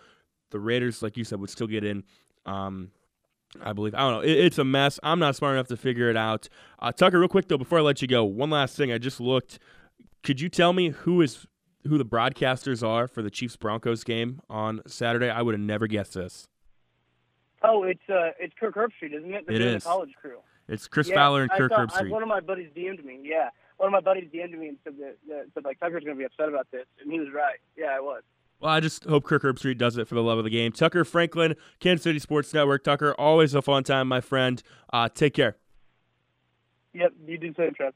The 0.51 0.60
Raiders, 0.60 1.01
like 1.01 1.15
you 1.15 1.24
said, 1.24 1.39
would 1.39 1.50
still 1.50 1.67
get 1.67 1.86
in. 1.86 2.03
Um, 2.46 2.91
I 3.62 3.74
believe. 3.74 3.93
I 3.95 4.00
don't 4.00 4.12
know. 4.13 4.22
It, 4.22 4.38
it's 4.38 4.57
a 4.57 4.63
mess. 4.63 5.00
I'm 5.03 5.19
not 5.19 5.36
smart 5.36 5.55
enough 5.55 5.67
to 5.67 5.77
figure 5.77 6.10
it 6.10 6.17
out. 6.17 6.50
Uh, 6.79 6.91
Tucker, 6.91 7.19
real 7.19 7.27
quick 7.27 7.48
though, 7.48 7.57
before 7.57 7.79
I 7.79 7.81
let 7.81 8.01
you 8.01 8.07
go, 8.07 8.24
one 8.24 8.50
last 8.50 8.75
thing. 8.75 8.91
I 8.91 8.98
just 8.98 9.19
looked. 9.19 9.60
Could 10.24 10.41
you 10.41 10.50
tell 10.50 10.74
me 10.74 10.89
who 10.89 11.22
is 11.22 11.45
who 11.88 11.98
the 11.98 12.05
broadcasters 12.05 12.86
are 12.88 13.07
for 13.07 13.22
the 13.22 13.29
Chiefs 13.29 13.55
Broncos 13.55 14.03
game 14.03 14.41
on 14.50 14.81
Saturday? 14.88 15.29
I 15.29 15.41
would 15.41 15.53
have 15.53 15.62
never 15.62 15.88
guessed 15.88 16.13
this. 16.13 16.48
Oh, 17.62 17.83
it's 17.83 18.01
uh, 18.10 18.31
it's 18.39 18.53
Kirk 18.60 18.75
Herbstreit, 18.75 19.13
isn't 19.13 19.33
it? 19.33 19.48
The 19.48 19.53
it 19.53 19.62
is. 19.62 19.83
college 19.83 20.12
crew. 20.19 20.39
It's 20.67 20.88
Chris 20.88 21.10
yeah, 21.10 21.15
Fowler 21.15 21.43
and 21.43 21.51
Kirk 21.51 21.72
thought, 21.72 21.89
Herbstreit. 21.89 22.07
I, 22.07 22.12
one 22.12 22.24
of 22.24 22.29
my 22.29 22.39
buddies 22.39 22.69
DM'd 22.75 23.03
me. 23.05 23.19
Yeah, 23.24 23.50
one 23.77 23.88
of 23.88 23.91
my 23.91 24.01
buddies 24.01 24.29
DM'd 24.33 24.57
me 24.57 24.69
and 24.69 24.77
said 24.83 24.93
that, 25.00 25.15
that 25.27 25.45
said 25.53 25.65
like 25.65 25.79
Tucker's 25.79 26.03
going 26.03 26.15
to 26.15 26.19
be 26.19 26.25
upset 26.25 26.50
about 26.50 26.67
this, 26.72 26.86
and 27.01 27.12
he 27.12 27.19
was 27.19 27.29
right. 27.33 27.60
Yeah, 27.77 27.95
I 27.95 28.00
was. 28.00 28.24
Well, 28.63 28.72
I 28.72 28.79
just 28.79 29.03
hope 29.03 29.25
Kirk 29.25 29.43
Herbstreit 29.43 29.77
does 29.77 29.98
it 29.98 30.08
for 30.08 30.15
the 30.15 30.24
love 30.24 30.38
of 30.38 30.46
the 30.46 30.50
game. 30.50 30.72
Tucker 30.72 31.03
Franklin, 31.03 31.55
Kansas 31.82 32.05
City 32.05 32.17
Sports 32.17 32.53
Network. 32.53 32.86
Tucker, 32.86 33.13
always 33.17 33.53
a 33.53 33.62
fun 33.62 33.84
time, 33.84 34.08
my 34.08 34.22
friend. 34.22 34.63
Uh, 34.93 35.10
take 35.10 35.34
care. 35.34 35.58
Yep, 36.93 37.12
you 37.27 37.38
do 37.38 37.50
the 37.50 37.55
same, 37.55 37.74
Trev. 37.74 37.93